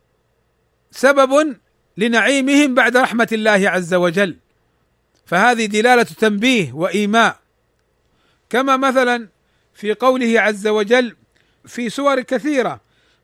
سبب 0.90 1.56
لنعيمهم 1.96 2.74
بعد 2.74 2.96
رحمة 2.96 3.28
الله 3.32 3.70
عز 3.70 3.94
وجل. 3.94 4.36
فهذه 5.26 5.66
دلالة 5.66 6.02
تنبيه 6.02 6.72
وإيماء. 6.72 7.36
كما 8.50 8.76
مثلا 8.76 9.28
في 9.74 9.94
قوله 9.94 10.40
عز 10.40 10.66
وجل 10.66 11.16
في 11.66 11.90
سور 11.90 12.20
كثيرة 12.20 12.80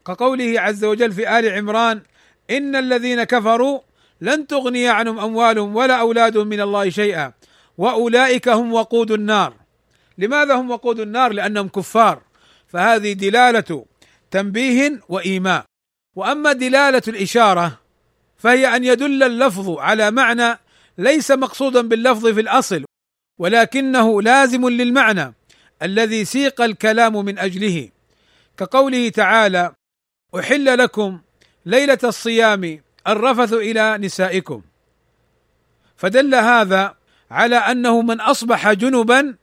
كقوله 0.07 0.61
عز 0.61 0.85
وجل 0.85 1.13
في 1.13 1.39
آل 1.39 1.49
عمران 1.49 2.03
إن 2.51 2.77
الذين 2.77 3.25
كفروا 3.25 3.81
لن 4.21 4.47
تغني 4.47 4.89
عنهم 4.89 5.19
أموالهم 5.19 5.77
ولا 5.77 5.95
أولادهم 5.95 6.47
من 6.47 6.61
الله 6.61 6.91
شيئا 6.91 7.33
وأولئك 7.79 8.49
هم 8.49 8.73
وقود 8.73 9.11
النار. 9.11 9.55
لماذا 10.19 10.55
هم 10.55 10.71
وقود 10.71 11.01
النار؟ 11.01 11.33
لأنهم 11.33 11.69
كفار. 11.69 12.23
فهذه 12.69 13.13
دلالة 13.13 13.85
تنبيه 14.31 15.01
وإيماء. 15.09 15.65
وأما 16.17 16.53
دلالة 16.53 17.03
الإشارة 17.09 17.79
فهي 18.39 18.77
أن 18.77 18.85
يدل 18.85 19.23
اللفظ 19.23 19.79
على 19.79 20.11
معنى 20.11 20.59
ليس 20.99 21.31
مقصودا 21.31 21.81
باللفظ 21.81 22.27
في 22.27 22.41
الأصل 22.41 22.85
ولكنه 23.39 24.23
لازم 24.23 24.69
للمعنى. 24.69 25.35
الذي 25.83 26.25
سيق 26.25 26.61
الكلام 26.61 27.25
من 27.25 27.39
أجله. 27.39 27.89
كقوله 28.57 29.09
تعالى 29.09 29.73
أحل 30.39 30.79
لكم 30.79 31.21
ليلة 31.67 31.99
الصيام 32.05 32.83
الرفث 33.09 33.53
إلى 33.53 33.99
نسائكم. 33.99 34.63
فدل 35.97 36.35
هذا 36.35 36.95
على 37.31 37.57
أنه 37.57 38.03
من 38.03 38.21
أصبح 38.21 38.73
جنبا 38.73 39.37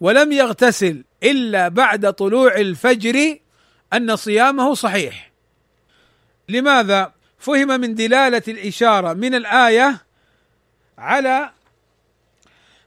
ولم 0.00 0.32
يغتسل 0.32 1.04
إلا 1.22 1.68
بعد 1.68 2.12
طلوع 2.12 2.54
الفجر 2.54 3.38
أن 3.92 4.16
صيامه 4.16 4.74
صحيح. 4.74 5.32
لماذا 6.48 7.12
فهم 7.38 7.80
من 7.80 7.94
دلالة 7.94 8.42
الإشارة 8.48 9.12
من 9.12 9.34
الآية 9.34 9.98
على 10.98 11.50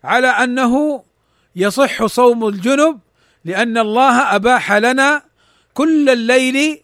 على 0.03 0.27
أنه 0.27 1.03
يصح 1.55 2.05
صوم 2.05 2.47
الجنب 2.47 2.99
لأن 3.45 3.77
الله 3.77 4.35
أباح 4.35 4.71
لنا 4.73 5.23
كل 5.73 6.09
الليل 6.09 6.83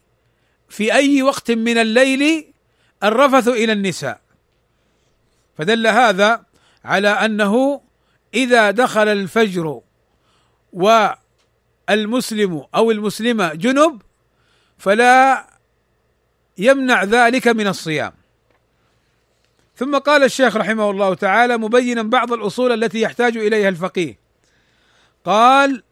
في 0.69 0.93
أي 0.93 1.21
وقت 1.21 1.51
من 1.51 1.77
الليل 1.77 2.53
الرفث 3.03 3.47
إلى 3.47 3.71
النساء. 3.71 4.21
فدل 5.57 5.87
هذا 5.87 6.45
على 6.85 7.09
أنه 7.09 7.81
إذا 8.33 8.71
دخل 8.71 9.07
الفجر 9.07 9.81
والمسلم 10.73 12.65
أو 12.75 12.91
المسلمة 12.91 13.53
جنب 13.53 14.01
فلا 14.77 15.47
يمنع 16.57 17.03
ذلك 17.03 17.47
من 17.47 17.67
الصيام. 17.67 18.13
ثم 19.75 19.97
قال 19.97 20.23
الشيخ 20.23 20.57
رحمه 20.57 20.91
الله 20.91 21.13
تعالى 21.13 21.57
مبينا 21.57 22.03
بعض 22.03 22.33
الأصول 22.33 22.83
التي 22.83 23.01
يحتاج 23.01 23.37
إليها 23.37 23.69
الفقيه. 23.69 24.20
قال 25.25 25.83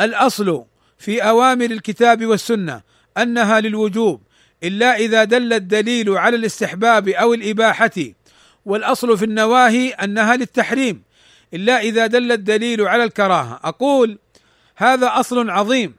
الأصل 0.00 0.64
في 0.98 1.22
أوامر 1.22 1.64
الكتاب 1.64 2.26
والسنة 2.26 2.82
أنها 3.18 3.60
للوجوب 3.60 4.22
إلا 4.62 4.96
إذا 4.96 5.24
دل 5.24 5.52
الدليل 5.52 6.10
على 6.10 6.36
الاستحباب 6.36 7.08
أو 7.08 7.34
الإباحة 7.34 7.90
والأصل 8.64 9.18
في 9.18 9.24
النواهي 9.24 9.90
أنها 9.90 10.36
للتحريم 10.36 11.02
إلا 11.54 11.80
إذا 11.80 12.06
دل 12.06 12.32
الدليل 12.32 12.80
على 12.82 13.04
الكراهة. 13.04 13.60
أقول 13.64 14.18
هذا 14.76 15.20
أصل 15.20 15.50
عظيم 15.50 15.94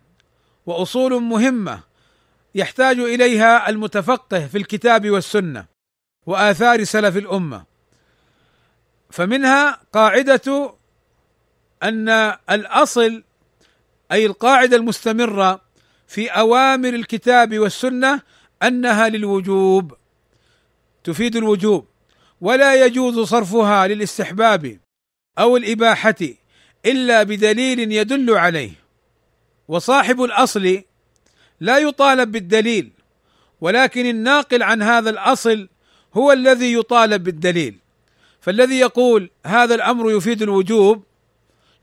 وأصول 0.66 1.24
مهمة 1.24 1.80
يحتاج 2.56 3.00
إليها 3.00 3.70
المتفقه 3.70 4.48
في 4.48 4.58
الكتاب 4.58 5.10
والسنة 5.10 5.66
وآثار 6.26 6.84
سلف 6.84 7.18
الأمة 7.18 7.64
فمنها 9.10 9.80
قاعدة 9.94 10.74
أن 11.84 12.10
الأصل 12.50 13.24
أي 14.12 14.26
القاعدة 14.26 14.78
المستمرة 14.78 15.62
في 16.08 16.28
أوامر 16.28 16.90
الكتاب 16.90 17.60
والسنة 17.60 18.22
أنها 18.64 19.10
للوجوب 19.10 19.94
تفيد 21.04 21.36
الوجوب 21.36 21.88
ولا 22.42 22.86
يجوز 22.86 23.20
صرفها 23.20 23.88
للاستحباب 23.88 24.80
أو 25.40 25.58
الإباحة 25.58 26.16
إلا 26.86 27.24
بدليل 27.24 27.92
يدل 27.92 28.38
عليه. 28.38 28.72
وصاحب 29.68 30.24
الأصل 30.24 30.82
لا 31.60 31.78
يطالب 31.78 32.32
بالدليل 32.32 32.92
ولكن 33.62 34.06
الناقل 34.06 34.64
عن 34.64 34.82
هذا 34.82 35.10
الأصل 35.10 35.70
هو 36.14 36.32
الذي 36.32 36.74
يطالب 36.74 37.24
بالدليل. 37.24 37.80
فالذي 38.42 38.80
يقول 38.80 39.30
هذا 39.46 39.76
الأمر 39.76 40.12
يفيد 40.12 40.42
الوجوب 40.42 41.04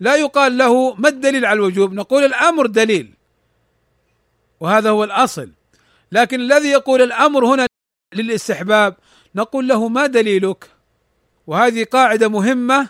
لا 0.05 0.17
يقال 0.17 0.59
له 0.59 0.95
ما 0.95 1.09
الدليل 1.09 1.47
على 1.47 1.57
الوجوب؟ 1.57 1.93
نقول 1.93 2.25
الأمر 2.25 2.67
دليل. 2.67 3.15
وهذا 4.61 4.91
هو 4.91 5.05
الأصل. 5.05 5.51
لكن 6.13 6.41
الذي 6.41 6.69
يقول 6.69 7.03
الأمر 7.03 7.47
هنا 7.47 7.67
للاستحباب 8.15 8.97
نقول 9.35 9.69
له 9.69 9.89
ما 9.89 10.07
دليلك؟ 10.07 10.71
وهذه 11.47 11.85
قاعدة 11.85 12.29
مهمة 12.29 12.89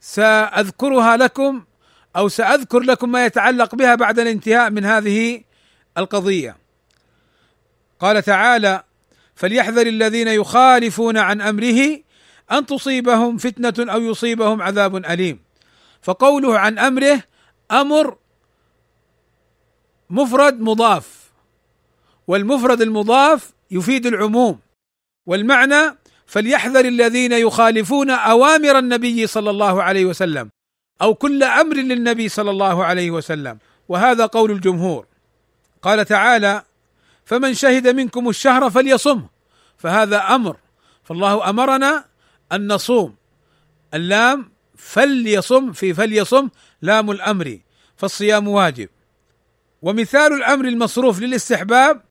سأذكرها 0.00 1.16
لكم 1.16 1.64
أو 2.16 2.28
سأذكر 2.28 2.80
لكم 2.80 3.12
ما 3.12 3.26
يتعلق 3.26 3.74
بها 3.74 3.94
بعد 3.94 4.18
الانتهاء 4.18 4.70
من 4.70 4.84
هذه 4.84 5.42
القضية. 5.98 6.56
قال 8.00 8.22
تعالى 8.22 8.84
فليحذر 9.34 9.86
الذين 9.86 10.28
يخالفون 10.28 11.18
عن 11.18 11.40
أمره 11.40 11.98
أن 12.52 12.66
تصيبهم 12.66 13.36
فتنة 13.38 13.92
أو 13.92 14.00
يصيبهم 14.00 14.62
عذاب 14.62 14.96
أليم. 14.96 15.51
فقوله 16.02 16.58
عن 16.58 16.78
أمره 16.78 17.22
أمر 17.70 18.16
مفرد 20.10 20.60
مضاف 20.60 21.32
والمفرد 22.26 22.80
المضاف 22.80 23.52
يفيد 23.70 24.06
العموم 24.06 24.58
والمعنى 25.26 25.96
فليحذر 26.26 26.84
الذين 26.84 27.32
يخالفون 27.32 28.10
أوامر 28.10 28.78
النبي 28.78 29.26
صلى 29.26 29.50
الله 29.50 29.82
عليه 29.82 30.04
وسلم 30.04 30.50
أو 31.02 31.14
كل 31.14 31.42
أمر 31.42 31.76
للنبي 31.76 32.28
صلى 32.28 32.50
الله 32.50 32.84
عليه 32.84 33.10
وسلم. 33.10 33.58
وهذا 33.88 34.26
قول 34.26 34.50
الجمهور. 34.50 35.06
قال 35.82 36.04
تعالى 36.04 36.62
فمن 37.24 37.54
شهد 37.54 37.88
منكم 37.88 38.28
الشهر 38.28 38.70
فليصمه 38.70 39.28
فهذا 39.76 40.18
أمر 40.18 40.56
فالله 41.04 41.50
أمرنا 41.50 42.04
أن 42.52 42.72
نصوم 42.72 43.16
اللام 43.94 44.51
فليصم 44.82 45.72
في 45.72 45.94
فليصم 45.94 46.48
لام 46.82 47.10
الأمر 47.10 47.58
فالصيام 47.96 48.48
واجب. 48.48 48.88
ومثال 49.82 50.32
الأمر 50.32 50.64
المصروف 50.64 51.20
للاستحباب 51.20 52.02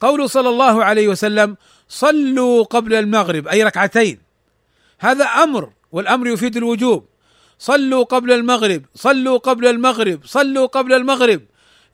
قول 0.00 0.30
صلى 0.30 0.48
الله 0.48 0.84
عليه 0.84 1.08
وسلم 1.08 1.56
صلوا 1.88 2.64
قبل 2.64 2.94
المغرب 2.94 3.48
أي 3.48 3.62
ركعتين. 3.62 4.18
هذا 4.98 5.24
أمر 5.24 5.72
والأمر 5.92 6.26
يفيد 6.26 6.56
الوجوب. 6.56 7.06
صلوا 7.58 8.04
قبل 8.04 8.32
المغرب 8.32 8.82
صلوا 8.94 9.38
قبل 9.38 9.66
المغرب 9.66 10.20
صلوا 10.24 10.66
قبل 10.66 10.92
المغرب 10.92 11.40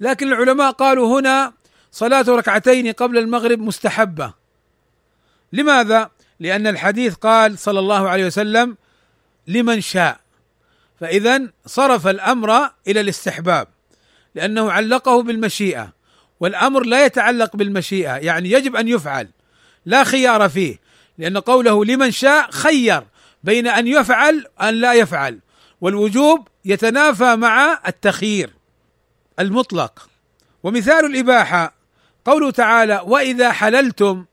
لكن 0.00 0.28
العلماء 0.28 0.70
قالوا 0.72 1.20
هنا 1.20 1.52
صلاة 1.92 2.24
ركعتين 2.28 2.92
قبل 2.92 3.18
المغرب 3.18 3.58
مستحبة. 3.58 4.34
لماذا؟ 5.52 6.10
لأن 6.40 6.66
الحديث 6.66 7.14
قال 7.14 7.58
صلى 7.58 7.78
الله 7.78 8.08
عليه 8.08 8.26
وسلم 8.26 8.76
لمن 9.48 9.80
شاء. 9.80 10.20
فإذا 11.00 11.42
صرف 11.66 12.06
الأمر 12.06 12.70
إلى 12.86 13.00
الاستحباب 13.00 13.68
لأنه 14.34 14.72
علقه 14.72 15.22
بالمشيئة 15.22 15.92
والأمر 16.40 16.82
لا 16.84 17.04
يتعلق 17.04 17.56
بالمشيئة 17.56 18.16
يعني 18.16 18.50
يجب 18.50 18.76
أن 18.76 18.88
يفعل. 18.88 19.28
لا 19.86 20.04
خيار 20.04 20.48
فيه 20.48 20.80
لأن 21.18 21.38
قوله 21.38 21.84
لمن 21.84 22.10
شاء 22.10 22.50
خير 22.50 23.02
بين 23.44 23.66
أن 23.66 23.86
يفعل 23.86 24.46
أن 24.62 24.74
لا 24.74 24.92
يفعل. 24.92 25.38
والوجوب 25.80 26.48
يتنافى 26.64 27.36
مع 27.36 27.80
التخيير 27.86 28.50
المطلق. 29.38 30.08
ومثال 30.62 31.04
الإباحة 31.04 31.74
قوله 32.24 32.50
تعالى 32.50 33.02
وإذا 33.04 33.52
حللتم 33.52 34.24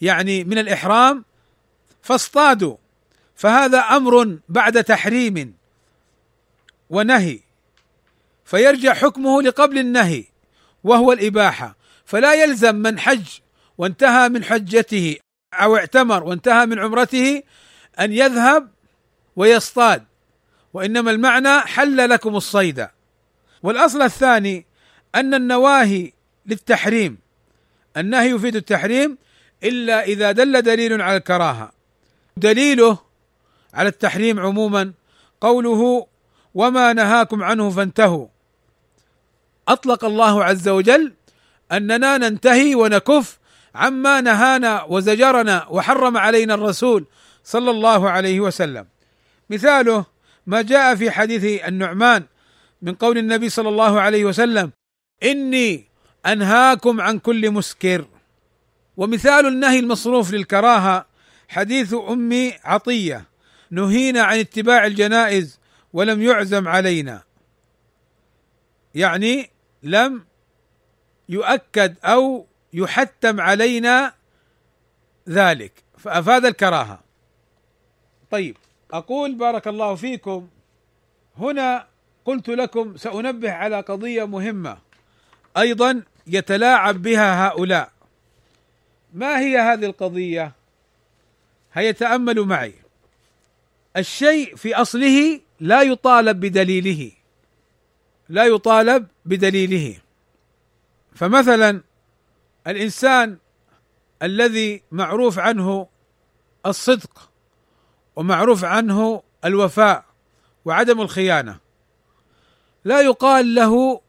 يعني 0.00 0.44
من 0.44 0.58
الإحرام 0.58 1.24
فاصطادوا. 2.02 2.76
فهذا 3.36 3.78
أمر 3.78 4.38
بعد 4.48 4.84
تحريم 4.84 5.54
ونهي 6.90 7.40
فيرجع 8.44 8.94
حكمه 8.94 9.42
لقبل 9.42 9.78
النهي 9.78 10.24
وهو 10.84 11.12
الإباحة. 11.12 11.76
فلا 12.04 12.34
يلزم 12.34 12.74
من 12.74 12.98
حج 12.98 13.26
وانتهى 13.78 14.28
من 14.28 14.44
حجته 14.44 15.16
أو 15.54 15.76
اعتمر 15.76 16.24
وانتهى 16.24 16.66
من 16.66 16.78
عمرته 16.78 17.42
أن 18.00 18.12
يذهب 18.12 18.70
ويصطاد 19.36 20.04
وإنما 20.74 21.10
المعنى 21.10 21.60
حل 21.60 22.10
لكم 22.10 22.36
الصيد. 22.36 22.88
والأصل 23.62 24.02
الثاني 24.02 24.66
أن 25.14 25.34
النواهي 25.34 26.12
للتحريم 26.46 27.18
النهي 27.96 28.30
يفيد 28.30 28.56
التحريم 28.56 29.18
إلا 29.64 30.04
إذا 30.04 30.32
دل 30.32 30.62
دليل 30.62 31.02
على 31.02 31.16
الكراهة. 31.16 31.72
دليله 32.36 33.05
على 33.76 33.88
التحريم 33.88 34.40
عموما. 34.40 34.92
قوله 35.40 36.06
وما 36.54 36.92
نهاكم 36.92 37.42
عنه 37.42 37.70
فانتهوا. 37.70 38.26
أطلق 39.68 40.04
الله 40.04 40.44
عز 40.44 40.68
وجل 40.68 41.12
أننا 41.72 42.18
ننتهي 42.18 42.74
ونكف 42.74 43.38
عما 43.74 44.20
نهانا 44.20 44.82
وزجرنا 44.82 45.66
وحرم 45.70 46.16
علينا 46.16 46.54
الرسول 46.54 47.04
صلى 47.44 47.70
الله 47.70 48.10
عليه 48.10 48.40
وسلم. 48.40 48.86
مثاله 49.50 50.04
ما 50.46 50.62
جاء 50.62 50.94
في 50.94 51.10
حديث 51.10 51.62
النعمان 51.68 52.24
من 52.82 52.94
قول 52.94 53.18
النبي 53.18 53.48
صلى 53.48 53.68
الله 53.68 54.00
عليه 54.00 54.24
وسلم 54.24 54.72
إني 55.22 55.84
أنهاكم 56.26 57.00
عن 57.00 57.18
كل 57.18 57.50
مسكر. 57.50 58.06
ومثال 58.96 59.46
النهي 59.46 59.78
المصروف 59.78 60.32
للكراهة 60.32 61.06
حديث 61.48 61.94
أم 61.94 62.52
عطية. 62.64 63.24
نهينا 63.70 64.22
عن 64.22 64.38
اتباع 64.38 64.86
الجنائز 64.86 65.58
ولم 65.92 66.22
يعزم 66.22 66.68
علينا. 66.68 67.22
يعني 68.94 69.50
لم 69.82 70.24
يؤكد 71.28 71.96
أو 72.04 72.46
يحتم 72.72 73.40
علينا 73.40 74.12
ذلك. 75.28 75.72
فأفاد 75.98 76.44
الكراهة. 76.44 77.00
طيب 78.30 78.56
أقول 78.92 79.34
بارك 79.34 79.68
الله 79.68 79.94
فيكم. 79.94 80.48
هنا 81.38 81.86
قلت 82.24 82.48
لكم 82.48 82.96
سأنبه 82.96 83.52
على 83.52 83.80
قضية 83.80 84.24
مهمة. 84.24 84.78
أيضا 85.56 86.02
يتلاعب 86.26 87.02
بها 87.02 87.48
هؤلاء. 87.48 87.92
ما 89.14 89.38
هي 89.38 89.58
هذه 89.58 89.84
القضية؟ 89.84 90.52
هيا 91.72 91.92
تاملوا 91.92 92.46
معي. 92.46 92.74
الشيء 93.96 94.56
في 94.56 94.74
أصله 94.74 95.40
لا 95.60 95.82
يطالب 95.82 96.40
بدليله 96.40 97.12
لا 98.28 98.44
يطالب 98.44 99.06
بدليله. 99.24 99.98
فمثلا 101.14 101.80
الإنسان 102.66 103.38
الذي 104.22 104.82
معروف 104.92 105.38
عنه 105.38 105.88
الصدق 106.66 107.30
ومعروف 108.16 108.64
عنه 108.64 109.22
الوفاء 109.44 110.04
وعدم 110.64 111.00
الخيانة 111.00 111.58
لا 112.84 113.00
يقال 113.00 113.54
له 113.54 114.00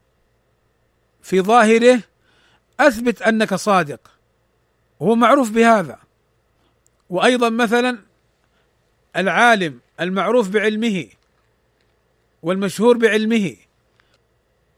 في 1.21 1.41
ظاهره 1.41 2.03
أثبت 2.79 3.21
أنك 3.21 3.53
صادق 3.53 4.11
هو 5.01 5.15
معروف 5.15 5.51
بهذا. 5.51 5.99
وأيضا 7.09 7.49
مثلا 7.49 8.06
العالم 9.17 9.79
المعروف 10.01 10.49
بعلمه 10.49 11.07
والمشهور 12.43 12.97
بعلمه 12.97 13.55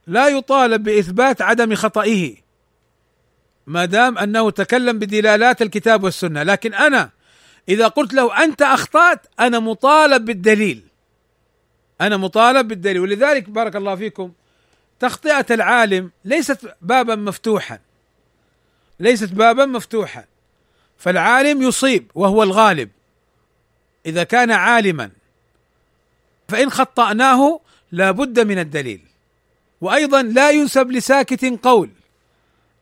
لا 0.08 0.28
يطالب 0.28 0.84
بإثبات 0.84 1.42
عدم 1.42 1.76
خطئه 1.76 2.36
ما 3.68 3.86
دام 3.86 4.18
أنه 4.18 4.50
تكلم 4.52 5.00
بدلالات 5.00 5.62
الكتاب 5.62 6.04
والسنة. 6.04 6.44
لكن 6.44 6.74
أنا 6.74 7.10
إذا 7.70 7.88
قلت 7.88 8.14
له 8.14 8.44
أنت 8.44 8.62
أخطأت 8.62 9.28
أنا 9.40 9.60
مطالب 9.60 10.26
بالدليل. 10.26 10.84
أنا 12.02 12.18
مطالب 12.18 12.68
بالدليل. 12.68 13.00
ولذلك 13.00 13.50
بارك 13.50 13.76
الله 13.76 13.96
فيكم 13.96 14.32
تخطئة 15.00 15.46
العالم 15.52 16.12
ليست 16.26 16.76
بابا 16.82 17.16
مفتوحا. 17.16 17.80
ليست 19.00 19.34
بابا 19.34 19.66
مفتوحا. 19.66 20.26
فالعالم 20.98 21.62
يصيب 21.62 22.12
وهو 22.16 22.44
الغالب. 22.44 22.90
إذا 24.10 24.24
كان 24.24 24.51
عالما 24.51 25.10
فإن 26.49 26.70
خطأناه 26.70 27.60
لا 27.91 28.12
بد 28.12 28.39
من 28.39 28.60
الدليل. 28.60 29.01
وأيضا 29.82 30.22
لا 30.22 30.51
ينسب 30.51 30.91
لساكت 30.91 31.45
قول. 31.64 31.89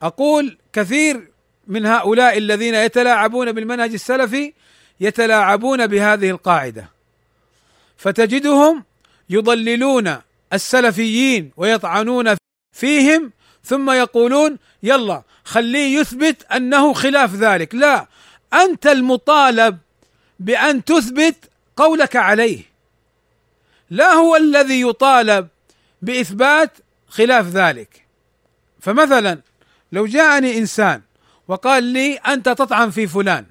أقول 0.01 0.57
كثير 0.73 1.27
من 1.67 1.85
هؤلاء 1.85 2.37
الذين 2.37 2.75
يتلاعبون 2.75 3.51
بالمنهج 3.51 3.93
السلفي 3.93 4.53
يتلاعبون 4.99 5.87
بهذه 5.87 6.29
القاعدة. 6.29 6.89
فتجدهم 7.97 8.83
يضللون 9.29 10.17
السلفيين 10.53 11.51
ويطعنون 11.57 12.35
فيهم 12.75 13.31
ثم 13.63 13.91
يقولون 13.91 14.57
يلا 14.83 15.23
خليه 15.43 15.99
يثبت 15.99 16.45
أنه 16.51 16.93
خلاف 16.93 17.35
ذلك. 17.35 17.75
لا 17.75 18.07
أنت 18.53 18.87
المطالب 18.87 19.77
بأن 20.39 20.83
تثبت 20.83 21.35
قولك 21.75 22.15
عليه. 22.15 22.63
لا 23.89 24.13
هو 24.13 24.35
الذي 24.35 24.81
يطالب 24.81 25.47
بإثبات 26.01 26.77
خلاف 27.07 27.47
ذلك. 27.47 28.05
فمثلا 28.79 29.41
لو 29.91 30.05
جاءني 30.05 30.57
إنسان 30.57 31.01
وقال 31.47 31.83
لي 31.83 32.15
أنت 32.15 32.49
تطعن 32.49 32.89
في 32.89 33.07
فلان 33.07 33.45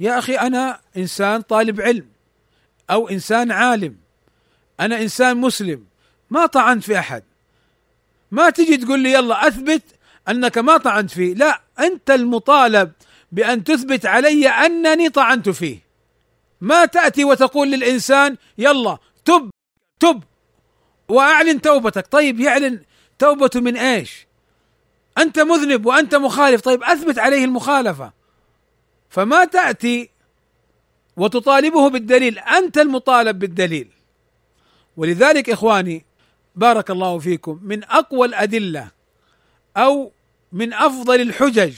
يا 0.00 0.18
أخي 0.18 0.34
أنا 0.34 0.80
إنسان 0.96 1.40
طالب 1.40 1.80
علم 1.80 2.06
أو 2.90 3.08
إنسان 3.08 3.52
عالم 3.52 3.96
أنا 4.80 5.02
إنسان 5.02 5.36
مسلم 5.36 5.84
ما 6.30 6.46
طعنت 6.46 6.84
في 6.84 6.98
أحد. 6.98 7.22
ما 8.30 8.50
تجي 8.50 8.76
تقول 8.76 9.00
لي 9.00 9.12
يلا 9.12 9.48
أثبت 9.48 9.82
أنك 10.28 10.58
ما 10.58 10.76
طعنت 10.76 11.10
فيه. 11.10 11.34
لا 11.34 11.60
أنت 11.80 12.10
المطالب 12.10 12.92
بأن 13.32 13.64
تثبت 13.64 14.06
علي 14.06 14.48
أنني 14.48 15.08
طعنت 15.08 15.48
فيه. 15.48 15.83
ما 16.60 16.84
تأتي 16.84 17.24
وتقول 17.24 17.70
للإنسان 17.70 18.36
يلا 18.58 18.98
تب 19.24 19.50
تب 20.00 20.22
وأعلن 21.08 21.60
توبتك. 21.60 22.06
طيب 22.06 22.40
يعلن 22.40 22.80
توبته 23.18 23.60
من 23.60 23.76
إيش؟ 23.76 24.26
أنت 25.18 25.38
مذنب 25.38 25.86
وأنت 25.86 26.14
مخالف. 26.14 26.60
طيب 26.60 26.82
أثبت 26.82 27.18
عليه 27.18 27.44
المخالفة. 27.44 28.12
فما 29.10 29.44
تأتي 29.44 30.10
وتطالبه 31.16 31.90
بالدليل 31.90 32.38
أنت 32.38 32.78
المطالب 32.78 33.38
بالدليل. 33.38 33.88
ولذلك 34.96 35.50
إخواني 35.50 36.04
بارك 36.54 36.90
الله 36.90 37.18
فيكم 37.18 37.60
من 37.62 37.84
أقوى 37.84 38.26
الأدلة 38.26 38.90
أو 39.76 40.12
من 40.52 40.72
أفضل 40.72 41.20
الحجج 41.20 41.74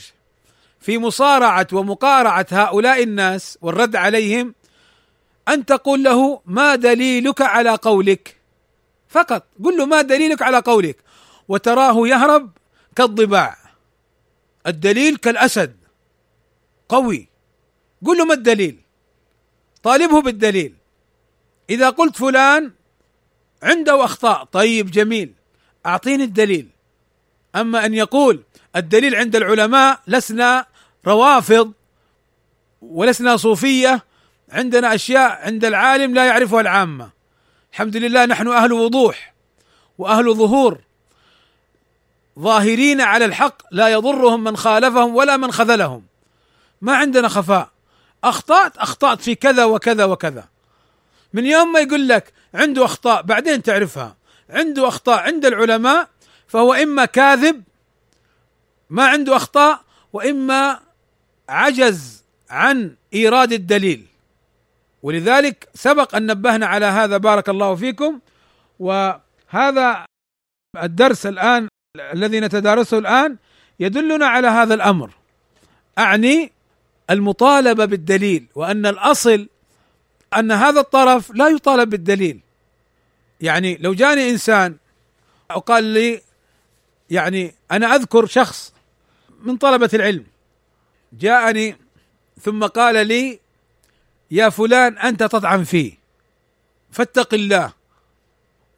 في 0.79 0.97
مصارعة 0.97 1.67
ومقارعة 1.73 2.45
هؤلاء 2.51 3.03
الناس 3.03 3.57
والرد 3.61 3.95
عليهم 3.95 4.55
أن 5.49 5.65
تقول 5.65 6.03
له 6.03 6.41
ما 6.45 6.75
دليلك 6.75 7.41
على 7.41 7.75
قولك. 7.75 8.37
فقط 9.09 9.43
قل 9.63 9.77
له 9.77 9.85
ما 9.85 10.01
دليلك 10.01 10.41
على 10.41 10.59
قولك. 10.59 10.97
وتراه 11.47 12.07
يهرب 12.07 12.51
كالضباع. 12.95 13.57
الدليل 14.67 15.17
كالأسد. 15.17 15.75
قوي. 16.89 17.29
قل 18.05 18.17
له 18.17 18.25
ما 18.25 18.33
الدليل؟ 18.33 18.77
طالبه 19.83 20.21
بالدليل. 20.21 20.73
إذا 21.69 21.89
قلت 21.89 22.15
فلان 22.15 22.71
عنده 23.63 24.05
أخطاء 24.05 24.43
طيب 24.43 24.91
جميل. 24.91 25.33
أعطيني 25.85 26.23
الدليل. 26.23 26.67
أما 27.55 27.85
أن 27.85 27.93
يقول 27.93 28.43
الدليل 28.75 29.15
عند 29.15 29.35
العلماء 29.35 29.99
لسنا 30.07 30.65
روافض 31.07 31.71
ولسنا 32.81 33.37
صوفية 33.37 34.06
عندنا 34.51 34.95
أشياء 34.95 35.45
عند 35.45 35.65
العالم 35.65 36.13
لا 36.13 36.25
يعرفها 36.25 36.61
العامة. 36.61 37.09
الحمد 37.71 37.97
لله 37.97 38.25
نحن 38.25 38.47
أهل 38.47 38.73
وضوح 38.73 39.33
وأهل 39.97 40.35
ظهور. 40.35 40.77
ظاهرين 42.39 43.01
على 43.01 43.25
الحق 43.25 43.61
لا 43.71 43.87
يضرهم 43.87 44.43
من 44.43 44.57
خالفهم 44.57 45.15
ولا 45.15 45.37
من 45.37 45.51
خذلهم. 45.51 46.03
ما 46.81 46.95
عندنا 46.95 47.27
خفاء. 47.27 47.69
أخطأت 48.23 48.77
أخطأت 48.77 49.21
في 49.21 49.35
كذا 49.35 49.65
وكذا 49.65 50.05
وكذا. 50.05 50.47
من 51.33 51.45
يوم 51.45 51.71
ما 51.71 51.79
يقول 51.79 52.07
لك 52.07 52.33
عنده 52.53 52.85
أخطاء 52.85 53.21
بعدين 53.21 53.63
تعرفها. 53.63 54.15
عنده 54.49 54.87
أخطاء 54.87 55.19
عند 55.19 55.45
العلماء 55.45 56.09
فهو 56.47 56.73
إما 56.73 57.05
كاذب 57.05 57.63
ما 58.89 59.07
عنده 59.07 59.35
أخطاء 59.35 59.81
وإما 60.13 60.79
عجز 61.49 62.23
عن 62.49 62.95
إيراد 63.13 63.53
الدليل. 63.53 64.05
ولذلك 65.03 65.69
سبق 65.73 66.15
أن 66.15 66.25
نبهنا 66.25 66.65
على 66.65 66.85
هذا. 66.85 67.17
بارك 67.17 67.49
الله 67.49 67.75
فيكم. 67.75 68.19
وهذا 68.79 70.05
الدرس 70.83 71.25
الآن 71.25 71.67
الذي 72.13 72.39
نتدارسه 72.39 72.97
الآن 72.97 73.37
يدلنا 73.79 74.25
على 74.25 74.47
هذا 74.47 74.73
الأمر. 74.73 75.11
أعني 75.97 76.51
المطالبة 77.09 77.85
بالدليل 77.85 78.47
وأن 78.55 78.85
الأصل 78.85 79.47
أن 80.37 80.51
هذا 80.51 80.79
الطرف 80.79 81.31
لا 81.31 81.47
يطالب 81.47 81.89
بالدليل. 81.89 82.39
يعني 83.41 83.77
لو 83.77 83.93
جاني 83.93 84.29
إنسان 84.29 84.75
وقال 85.55 85.83
لي 85.83 86.21
يعني 87.09 87.53
أنا 87.71 87.95
أذكر 87.95 88.25
شخص 88.25 88.73
من 89.43 89.57
طلبة 89.57 89.89
العلم 89.93 90.25
جاءني 91.13 91.75
ثم 92.41 92.65
قال 92.65 93.07
لي 93.07 93.39
يا 94.31 94.49
فلان 94.49 94.97
أنت 94.97 95.23
تطعن 95.23 95.63
فيه 95.63 95.93
فاتق 96.91 97.33
الله. 97.33 97.73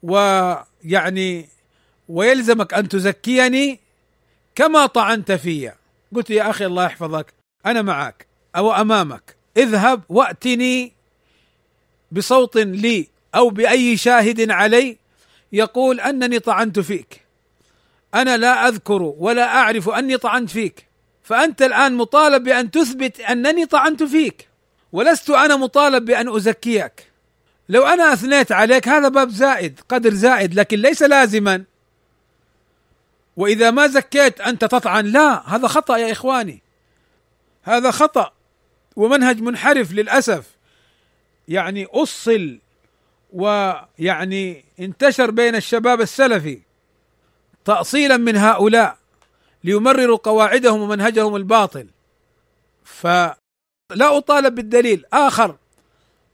ويعني 0.02 1.48
ويلزمك 2.08 2.74
أن 2.74 2.88
تزكيني 2.88 3.80
كما 4.54 4.86
طعنت 4.86 5.32
في. 5.32 5.72
قلت 6.14 6.30
يا 6.30 6.50
أخي 6.50 6.66
الله 6.66 6.84
يحفظك 6.84 7.34
أنا 7.66 7.82
معك 7.82 8.26
أو 8.56 8.72
أمامك. 8.72 9.36
اذهب 9.56 10.02
وأتني 10.08 10.92
بصوت 12.12 12.56
لي 12.56 13.08
أو 13.34 13.50
بأي 13.50 13.96
شاهد 13.96 14.50
علي 14.50 14.96
يقول 15.52 16.00
أنني 16.00 16.38
طعنت 16.38 16.78
فيك. 16.78 17.20
أنا 18.14 18.36
لا 18.36 18.68
أذكر 18.68 19.02
ولا 19.02 19.56
أعرف 19.56 19.88
أني 19.88 20.16
طعنت 20.16 20.50
فيك 20.50 20.86
فأنت 21.22 21.62
الآن 21.62 21.94
مطالب 21.96 22.44
بأن 22.44 22.70
تثبت 22.70 23.20
أنني 23.20 23.66
طعنت 23.66 24.02
فيك. 24.02 24.49
ولست 24.92 25.30
أنا 25.30 25.56
مطالب 25.56 26.04
بأن 26.04 26.36
أزكيك. 26.36 27.06
لو 27.68 27.86
أنا 27.86 28.12
أثنيت 28.12 28.52
عليك 28.52 28.88
هذا 28.88 29.08
باب 29.08 29.30
زائد 29.30 29.80
قدر 29.88 30.14
زائد 30.14 30.54
لكن 30.54 30.78
ليس 30.78 31.02
لازما. 31.02 31.64
وإذا 33.36 33.70
ما 33.70 33.86
زكيت 33.86 34.40
أنت 34.40 34.64
تطعن. 34.64 35.06
لا 35.06 35.54
هذا 35.54 35.68
خطأ 35.68 35.96
يا 35.96 36.12
إخواني. 36.12 36.62
هذا 37.62 37.90
خطأ 37.90 38.32
ومنهج 38.96 39.40
منحرف 39.40 39.92
للأسف. 39.92 40.44
يعني 41.48 41.86
أصل 41.90 42.58
ويعني 43.32 44.64
انتشر 44.80 45.30
بين 45.30 45.54
الشباب 45.54 46.00
السلفي 46.00 46.60
تاصيلا 47.64 48.16
من 48.16 48.36
هؤلاء 48.36 48.96
ليمرروا 49.64 50.18
قواعدهم 50.22 50.80
ومنهجهم 50.80 51.36
الباطل. 51.36 51.86
فلا 53.90 54.18
أطالب 54.18 54.54
بالدليل 54.54 55.04
آخر. 55.12 55.56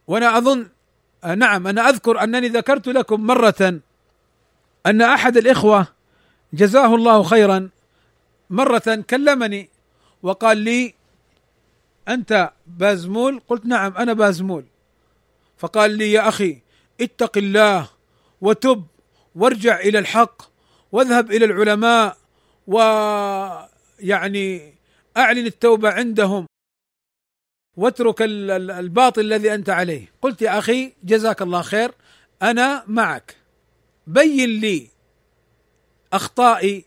وأنا 0.06 0.38
أظن 0.38 0.68
نعم 1.36 1.66
أنا 1.66 1.88
أذكر 1.88 2.22
أنني 2.22 2.48
ذكرت 2.48 2.88
لكم 2.88 3.26
مرة 3.26 3.80
أن 4.86 5.02
أحد 5.02 5.36
الإخوة 5.36 5.86
جزاه 6.52 6.94
الله 6.94 7.22
خيرا 7.22 7.68
مرة 8.50 9.04
كلمني 9.10 9.68
وقال 10.22 10.58
لي 10.58 10.94
أنت 12.08 12.50
بازمول؟ 12.66 13.40
قلت 13.48 13.66
نعم 13.66 13.96
أنا 13.96 14.12
بازمول. 14.12 14.64
فقال 15.58 15.90
لي 15.90 16.12
يا 16.12 16.28
أخي 16.28 16.58
اتق 17.00 17.38
الله 17.38 17.88
وتب 18.40 18.84
وارجع 19.34 19.80
إلى 19.80 19.98
الحق 19.98 20.42
واذهب 20.92 21.30
إلى 21.30 21.44
العلماء 21.44 22.16
ويعني 22.66 24.74
أعلن 25.16 25.46
التوبة 25.46 25.90
عندهم. 25.90 26.46
واترك 27.76 28.16
الباطل 28.20 29.20
الذي 29.20 29.54
أنت 29.54 29.70
عليه. 29.70 30.12
قلت 30.22 30.42
يا 30.42 30.58
أخي 30.58 30.92
جزاك 31.04 31.42
الله 31.42 31.62
خير 31.62 31.90
أنا 32.42 32.84
معك. 32.86 33.36
بين 34.06 34.60
لي 34.60 34.88
أخطائي 36.12 36.84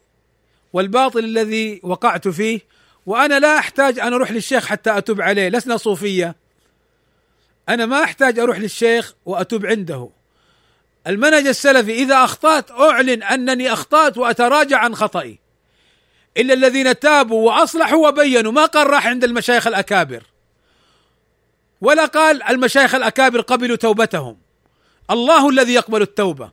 والباطل 0.73 1.19
الذي 1.19 1.79
وقعت 1.83 2.27
فيه 2.27 2.59
وأنا 3.05 3.39
لا 3.39 3.57
أحتاج 3.57 3.99
أن 3.99 4.13
أروح 4.13 4.31
للشيخ 4.31 4.65
حتى 4.65 4.97
أتوب 4.97 5.21
عليه. 5.21 5.49
لسنا 5.49 5.77
صوفية. 5.77 6.35
أنا 7.69 7.85
ما 7.85 8.03
أحتاج 8.03 8.39
أروح 8.39 8.59
للشيخ 8.59 9.13
وأتوب 9.25 9.65
عنده. 9.65 10.09
المنهج 11.07 11.47
السلفي 11.47 11.91
إذا 11.93 12.23
أخطأت 12.23 12.71
أعلن 12.71 13.23
أنني 13.23 13.73
أخطأت 13.73 14.17
وأتراجع 14.17 14.77
عن 14.77 14.95
خطئي. 14.95 15.39
إلا 16.37 16.53
الذين 16.53 16.99
تابوا 16.99 17.47
وأصلحوا 17.47 18.07
وبينوا. 18.07 18.51
ما 18.51 18.65
قال 18.65 18.87
راح 18.87 19.07
عند 19.07 19.23
المشايخ 19.23 19.67
الأكابر. 19.67 20.23
ولا 21.81 22.05
قال 22.05 22.43
المشايخ 22.43 22.95
الأكابر 22.95 23.41
قبلوا 23.41 23.75
توبتهم. 23.77 24.37
الله 25.11 25.49
الذي 25.49 25.73
يقبل 25.73 26.01
التوبة. 26.01 26.51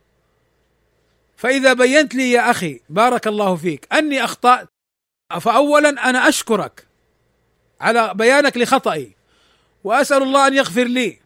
فإذا 1.36 1.72
بينت 1.72 2.14
لي 2.14 2.30
يا 2.30 2.50
أخي 2.50 2.80
بارك 2.88 3.26
الله 3.26 3.56
فيك 3.56 3.86
أني 3.92 4.24
أخطأت 4.24 4.68
فاولا 5.40 5.88
أنا 5.88 6.28
أشكرك 6.28 6.86
على 7.80 8.14
بيانك 8.14 8.56
لخطئي 8.56 9.16
وأسأل 9.84 10.22
الله 10.22 10.46
أن 10.46 10.54
يغفر 10.54 10.84
لي. 10.84 11.18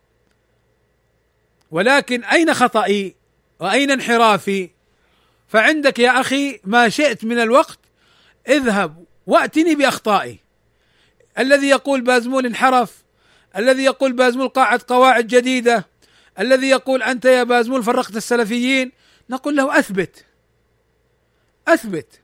ولكن 1.71 2.25
أين 2.25 2.55
خطئي؟ 2.55 3.15
وأين 3.61 3.91
انحرافي؟ 3.91 4.71
فعندك 5.49 5.99
يا 5.99 6.21
أخي 6.21 6.61
ما 6.65 6.89
شئت 6.89 7.25
من 7.25 7.39
الوقت 7.39 7.79
اذهب 8.49 9.05
وأتني 9.27 9.75
بأخطائي. 9.75 10.39
الذي 11.39 11.69
يقول 11.69 12.01
بازمول 12.01 12.47
انحرف 12.47 13.03
الذي 13.57 13.85
يقول 13.85 14.13
بازمول 14.13 14.49
قاعد 14.49 14.83
قواعد 14.83 15.27
جديدة 15.27 15.87
الذي 16.39 16.69
يقول 16.69 17.03
أنت 17.03 17.25
يا 17.25 17.43
بازمول 17.43 17.83
فرقت 17.83 18.17
السلفيين 18.17 18.93
نقول 19.31 19.57
له 19.57 19.79
أثبت 19.79 20.25
أثبت. 21.69 22.21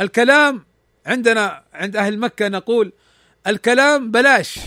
الكلام 0.00 0.66
عندنا 1.06 1.64
عند 1.72 1.96
أهل 1.96 2.18
مكة 2.18 2.48
نقول 2.48 2.92
الكلام 3.46 4.10
بلاش. 4.10 4.58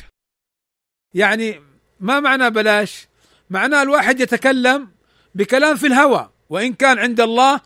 يعني 1.14 1.62
ما 2.00 2.20
معنى 2.20 2.50
بلاش؟ 2.50 3.08
معناه 3.50 3.82
الواحد 3.82 4.20
يتكلم 4.20 4.90
بكلام 5.36 5.76
في 5.76 5.88
الهوى 5.88 6.30
وإن 6.50 6.74
كان 6.74 7.00
عند 7.00 7.22
الله 7.22 7.62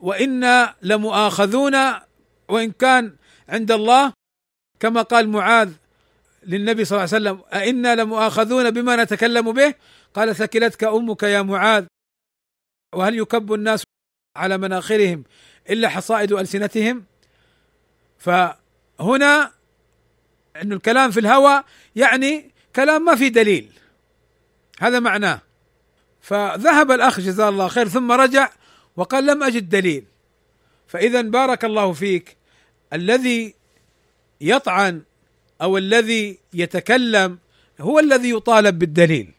وإنا 0.00 0.74
لمؤاخذون 0.82 1.76
وإن 2.48 2.72
كان 2.72 3.16
عند 3.48 3.72
الله 3.72 4.12
كما 4.80 5.02
قال 5.02 5.28
معاذ 5.28 5.72
للنبي 6.46 6.84
صلى 6.84 6.96
الله 6.96 7.14
عليه 7.14 7.30
وسلم 7.30 7.60
أئنا 7.60 7.94
لمؤاخذون 7.94 8.70
بما 8.70 8.96
نتكلم 8.96 9.52
به؟ 9.52 9.74
قال 10.14 10.36
ثكلتك 10.36 10.84
أمك 10.84 11.22
يا 11.22 11.42
معاذ. 11.42 11.84
وهل 12.94 13.18
يكب 13.18 13.52
الناس 13.52 13.84
على 14.36 14.58
مناخرهم 14.58 15.24
إلا 15.70 15.88
حصائد 15.88 16.32
ألسنتهم؟ 16.32 17.04
فهنا 18.18 19.52
أن 20.56 20.72
الكلام 20.72 21.10
في 21.10 21.20
الهوى 21.20 21.62
يعني 21.96 22.50
كلام 22.76 23.04
ما 23.04 23.14
في 23.14 23.28
دليل. 23.30 23.72
هذا 24.80 25.00
معناه. 25.00 25.40
فذهب 26.20 26.90
الأخ 26.90 27.20
جزاه 27.20 27.48
الله 27.48 27.68
خير 27.68 27.88
ثم 27.88 28.12
رجع 28.12 28.50
وقال 28.96 29.26
لم 29.26 29.42
أجد 29.42 29.68
دليل. 29.68 30.04
فإذا 30.86 31.20
بارك 31.20 31.64
الله 31.64 31.92
فيك 31.92 32.36
الذي 32.92 33.54
يطعن 34.40 35.02
أو 35.62 35.78
الذي 35.78 36.38
يتكلم 36.54 37.38
هو 37.80 37.98
الذي 37.98 38.30
يطالب 38.30 38.78
بالدليل. 38.78 39.32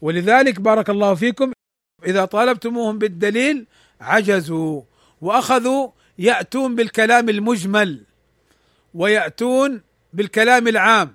ولذلك 0.00 0.60
بارك 0.60 0.90
الله 0.90 1.14
فيكم 1.14 1.52
إذا 2.06 2.24
طالبتموهم 2.24 2.98
بالدليل 2.98 3.66
عجزوا 4.00 4.82
وأخذوا 5.20 5.88
يأتون 6.18 6.74
بالكلام 6.74 7.28
المجمل 7.28 8.04
ويأتون 8.94 9.80
بالكلام 10.12 10.68
العام. 10.68 11.14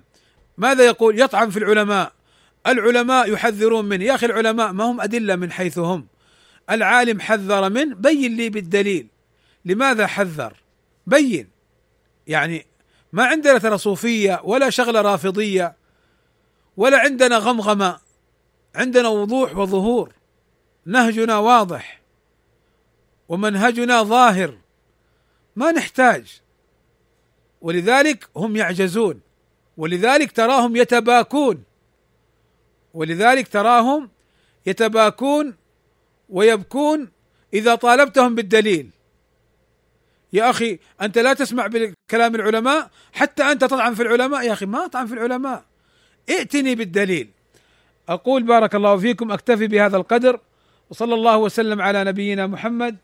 ماذا 0.58 0.84
يقول؟ 0.84 1.20
يطعن 1.20 1.50
في 1.50 1.56
العلماء. 1.56 2.12
العلماء 2.66 3.32
يحذرون 3.32 3.84
منه. 3.84 4.04
يا 4.04 4.14
أخي 4.14 4.26
العلماء 4.26 4.72
ما 4.72 4.84
هم 4.84 5.00
أدلة 5.00 5.36
من 5.36 5.52
حيث 5.52 5.78
هم؟ 5.78 6.06
العالم 6.70 7.20
حذر 7.20 7.68
منه 7.68 7.94
بين 7.94 8.36
لي 8.36 8.48
بالدليل. 8.48 9.06
لماذا 9.64 10.06
حذر؟ 10.06 10.54
بين. 11.06 11.48
يعني 12.26 12.66
ما 13.12 13.24
عندنا 13.24 13.58
ترى 13.58 13.78
صوفية 13.78 14.40
ولا 14.44 14.70
شغلة 14.70 15.00
رافضية 15.00 15.76
ولا 16.76 16.98
عندنا 16.98 17.38
غمغمة. 17.38 17.98
عندنا 18.74 19.08
وضوح 19.08 19.56
وظهور. 19.56 20.12
نهجنا 20.86 21.38
واضح. 21.38 22.00
ومنهجنا 23.28 24.02
ظاهر. 24.02 24.58
ما 25.56 25.72
نحتاج. 25.72 26.40
ولذلك 27.60 28.28
هم 28.36 28.56
يعجزون. 28.56 29.20
ولذلك 29.76 30.32
تراهم 30.32 30.76
يتباكون. 30.76 31.64
ولذلك 32.94 33.48
تراهم 33.48 34.10
يتباكون 34.66 35.54
ويبكون 36.28 37.08
إذا 37.54 37.74
طالبتهم 37.74 38.34
بالدليل. 38.34 38.90
يا 40.32 40.50
أخي 40.50 40.78
أنت 41.02 41.18
لا 41.18 41.32
تسمع 41.32 41.66
بكلام 41.66 42.34
العلماء 42.34 42.90
حتى 43.12 43.42
أنت 43.42 43.64
تطعن 43.64 43.94
في 43.94 44.02
العلماء. 44.02 44.46
يا 44.46 44.52
أخي 44.52 44.66
ما 44.66 44.84
اطعن 44.84 45.06
في 45.06 45.14
العلماء. 45.14 45.64
ائتني 46.30 46.74
بالدليل. 46.74 47.30
أقول 48.08 48.42
بارك 48.42 48.74
الله 48.74 48.96
فيكم 48.96 49.32
أكتفي 49.32 49.66
بهذا 49.66 49.96
القدر 49.96 50.40
وصلى 50.90 51.14
الله 51.14 51.36
وسلم 51.36 51.80
على 51.80 52.04
نبينا 52.04 52.46
محمد 52.46 52.96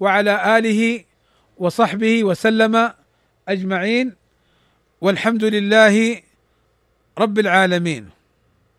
وعلى 0.00 0.58
آله 0.58 1.04
وصحبه 1.58 2.24
وسلم 2.24 2.92
أجمعين 3.48 4.14
والحمد 5.00 5.44
لله 5.44 6.22
رب 7.18 7.38
العالمين. 7.38 8.10